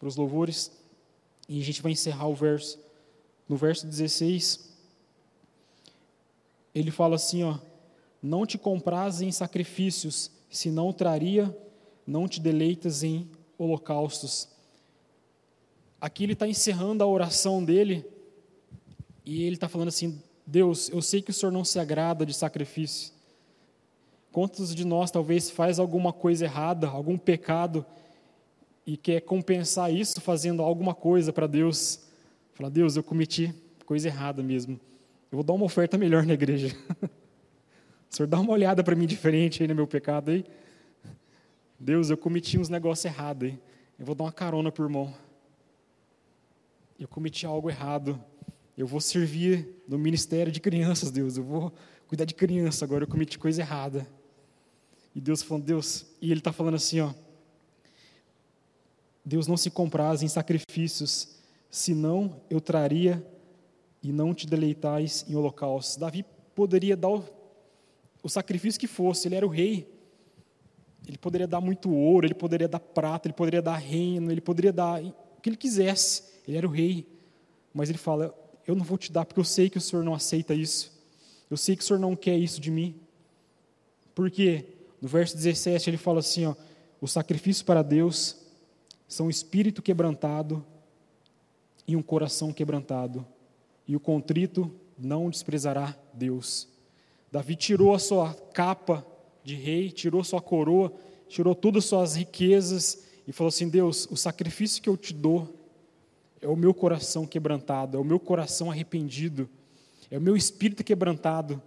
[0.00, 0.70] os louvores.
[1.48, 2.78] E a gente vai encerrar o verso.
[3.48, 4.72] No verso 16,
[6.72, 7.58] ele fala assim: ó,
[8.22, 11.56] Não te compraz em sacrifícios, senão traria,
[12.06, 14.48] não te deleitas em holocaustos.
[16.00, 18.04] Aqui ele está encerrando a oração dele
[19.26, 22.32] e ele está falando assim: Deus, eu sei que o Senhor não se agrada de
[22.32, 23.12] sacrifício.
[24.30, 27.84] Quantos de nós talvez faz alguma coisa errada, algum pecado
[28.86, 32.06] e quer compensar isso fazendo alguma coisa para Deus?
[32.54, 33.52] Fala, Deus, eu cometi
[33.84, 34.78] coisa errada mesmo.
[35.32, 36.76] Eu vou dar uma oferta melhor na igreja.
[37.02, 40.44] o Senhor dá uma olhada para mim diferente aí no meu pecado aí.
[41.80, 43.58] Deus, eu cometi uns negócios errados aí.
[43.98, 45.14] Eu vou dar uma carona para o irmão.
[46.98, 48.22] Eu cometi algo errado.
[48.76, 51.36] Eu vou servir no ministério de crianças, Deus.
[51.36, 51.72] Eu vou
[52.06, 53.04] cuidar de criança agora.
[53.04, 54.06] Eu cometi coisa errada.
[55.14, 57.14] E Deus falando, Deus, e Ele está falando assim, ó.
[59.24, 61.38] Deus não se compraz em sacrifícios,
[61.70, 63.26] senão eu traria
[64.02, 65.96] e não te deleitais em holocaustos.
[65.96, 66.24] Davi
[66.54, 67.24] poderia dar o,
[68.22, 69.92] o sacrifício que fosse, ele era o rei.
[71.08, 74.72] Ele poderia dar muito ouro, ele poderia dar prata, ele poderia dar reino, ele poderia
[74.72, 76.24] dar o que ele quisesse.
[76.46, 77.08] Ele era o rei.
[77.72, 78.32] Mas ele fala:
[78.66, 80.92] eu não vou te dar porque eu sei que o Senhor não aceita isso.
[81.50, 82.94] Eu sei que o Senhor não quer isso de mim.
[84.14, 84.64] Porque
[85.00, 86.54] no verso 17 ele fala assim: ó,
[87.00, 88.36] o sacrifício para Deus
[89.06, 90.64] são espírito quebrantado
[91.86, 93.24] e um coração quebrantado,
[93.86, 96.66] e o contrito não desprezará Deus.
[97.30, 99.06] Davi tirou a sua capa
[99.44, 100.92] de rei, tirou sua coroa,
[101.28, 105.55] tirou todas as suas riquezas e falou assim: Deus, o sacrifício que eu te dou
[106.40, 109.48] é o meu coração quebrantado, é o meu coração arrependido,
[110.10, 111.60] é o meu espírito quebrantado.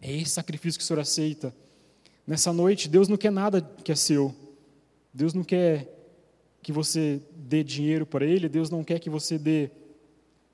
[0.00, 1.54] É esse sacrifício que o Senhor aceita.
[2.26, 4.34] Nessa noite, Deus não quer nada que é seu.
[5.12, 5.92] Deus não quer
[6.62, 9.70] que você dê dinheiro para Ele, Deus não quer que você dê,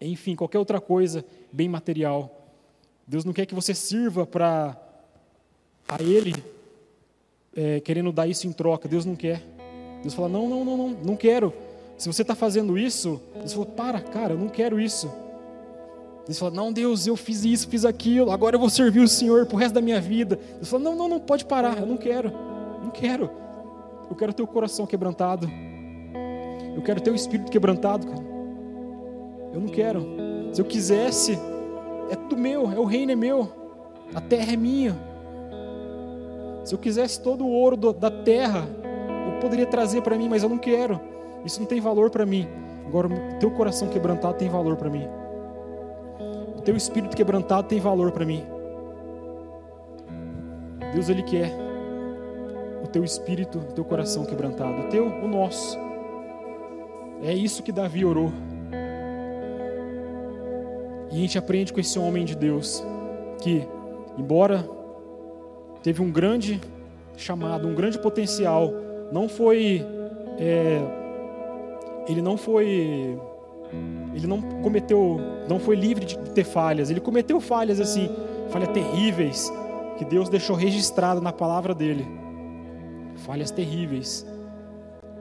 [0.00, 2.54] enfim, qualquer outra coisa bem material.
[3.06, 4.76] Deus não quer que você sirva para
[5.88, 6.34] a Ele,
[7.54, 8.88] é, querendo dar isso em troca.
[8.88, 9.42] Deus não quer.
[10.02, 11.52] Deus fala: não, não, não, não, não quero.
[11.96, 15.10] Se você está fazendo isso, Deus falou: para, cara, eu não quero isso.
[16.26, 19.46] Deus fala: não, Deus, eu fiz isso, fiz aquilo, agora eu vou servir o Senhor
[19.46, 20.38] para o resto da minha vida.
[20.56, 22.32] Deus fala: não, não, não, pode parar, eu não quero,
[22.82, 23.30] não quero.
[24.08, 25.48] Eu quero ter o coração quebrantado.
[26.74, 28.24] Eu quero ter o espírito quebrantado, cara.
[29.52, 30.06] Eu não quero.
[30.52, 31.38] Se eu quisesse,
[32.10, 33.50] é tudo meu, é o reino é meu,
[34.14, 34.98] a terra é minha.
[36.64, 38.68] Se eu quisesse todo o ouro da terra,
[39.26, 41.00] eu poderia trazer para mim, mas eu não quero.
[41.44, 42.48] Isso não tem valor para mim.
[42.86, 45.06] Agora, o teu coração quebrantado tem valor para mim.
[46.56, 48.44] O teu espírito quebrantado tem valor para mim.
[50.92, 51.50] Deus, Ele quer
[52.84, 54.82] o teu espírito, o teu coração quebrantado.
[54.82, 55.78] O teu, o nosso.
[57.22, 58.32] É isso que Davi orou.
[61.10, 62.82] E a gente aprende com esse homem de Deus
[63.40, 63.66] que,
[64.16, 64.68] embora
[65.82, 66.60] teve um grande
[67.16, 68.72] chamado, um grande potencial,
[69.10, 69.84] não foi
[70.38, 70.80] é,
[72.08, 73.18] ele não foi
[74.14, 76.90] ele não cometeu, não foi livre de ter falhas.
[76.90, 78.10] Ele cometeu falhas assim,
[78.50, 79.50] falhas terríveis
[79.96, 82.06] que Deus deixou registrado na palavra dele.
[83.16, 84.26] Falhas terríveis.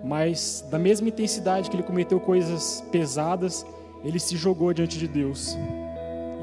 [0.04, 3.66] Mas da mesma intensidade que ele cometeu coisas pesadas,
[4.04, 5.58] ele se jogou diante de Deus.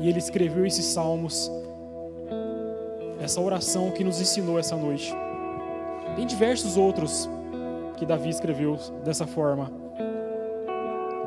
[0.01, 1.51] E ele escreveu esses salmos,
[3.21, 5.13] essa oração que nos ensinou essa noite.
[6.17, 7.29] Tem diversos outros
[7.97, 9.88] que Davi escreveu dessa forma.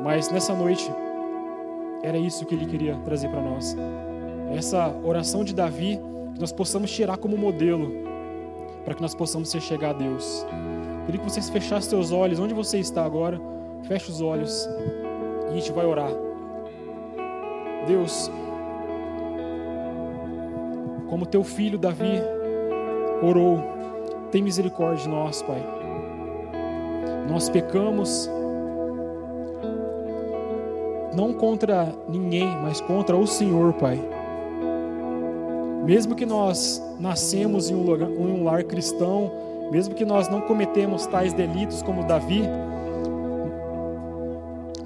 [0.02, 0.90] Mas nessa noite,
[2.02, 3.76] era isso que ele queria trazer para nós.
[4.52, 5.98] Essa oração de Davi,
[6.34, 7.92] que nós possamos tirar como modelo,
[8.84, 10.44] para que nós possamos ser chegar a Deus.
[11.06, 13.40] Queria que vocês fechassem seus olhos, onde você está agora,
[13.84, 14.68] feche os olhos
[15.46, 16.10] e a gente vai orar.
[17.86, 18.30] Deus,
[21.08, 22.20] como teu filho Davi
[23.22, 23.60] orou:
[24.30, 25.62] tem misericórdia de nós, Pai.
[27.28, 28.28] Nós pecamos
[31.14, 34.00] não contra ninguém, mas contra o Senhor, Pai.
[35.84, 39.30] Mesmo que nós nascemos em um, lugar, em um lar cristão,
[39.70, 42.42] mesmo que nós não cometemos tais delitos como Davi,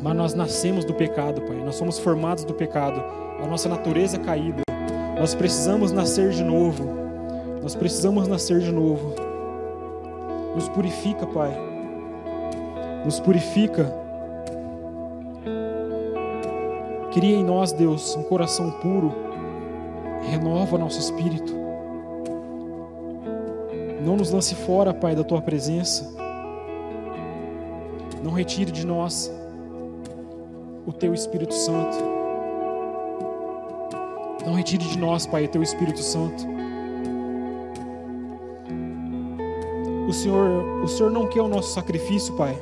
[0.00, 1.56] mas nós nascemos do pecado, Pai.
[1.56, 3.02] Nós somos formados do pecado,
[3.42, 4.62] a nossa natureza caída.
[5.18, 6.84] Nós precisamos nascer de novo.
[7.62, 9.14] Nós precisamos nascer de novo.
[10.54, 11.50] Nos purifica, Pai.
[13.04, 14.05] Nos purifica.
[17.16, 19.10] Cria em nós, Deus, um coração puro.
[20.28, 21.50] Renova nosso espírito.
[24.04, 26.14] Não nos lance fora, Pai, da tua presença.
[28.22, 29.32] Não retire de nós
[30.86, 31.96] o teu Espírito Santo.
[34.44, 36.46] Não retire de nós, Pai, o teu Espírito Santo.
[40.06, 42.54] O Senhor, o Senhor não quer o nosso sacrifício, Pai.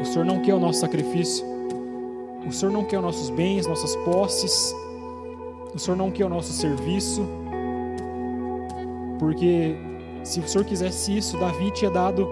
[0.00, 1.51] O Senhor não quer o nosso sacrifício.
[2.46, 4.74] O Senhor não quer os nossos bens, nossas posses.
[5.74, 7.26] O Senhor não quer o nosso serviço.
[9.18, 9.76] Porque
[10.24, 12.28] se o Senhor quisesse isso, Davi tinha dado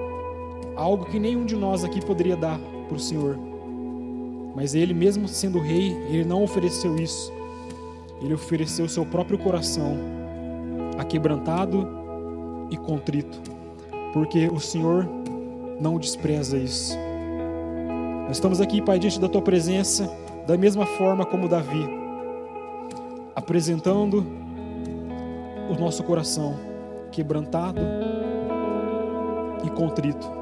[0.76, 2.58] algo que nenhum de nós aqui poderia dar
[2.88, 3.38] para o Senhor.
[4.54, 7.32] Mas ele, mesmo sendo rei, ele não ofereceu isso.
[8.20, 9.96] Ele ofereceu o seu próprio coração,
[10.98, 11.88] aquebrantado
[12.70, 13.40] e contrito,
[14.12, 15.08] porque o Senhor
[15.80, 16.96] não despreza isso.
[18.30, 20.08] Nós estamos aqui, Pai, diante da tua presença,
[20.46, 21.84] da mesma forma como Davi,
[23.34, 24.24] apresentando
[25.68, 26.56] o nosso coração
[27.10, 27.80] quebrantado
[29.64, 30.39] e contrito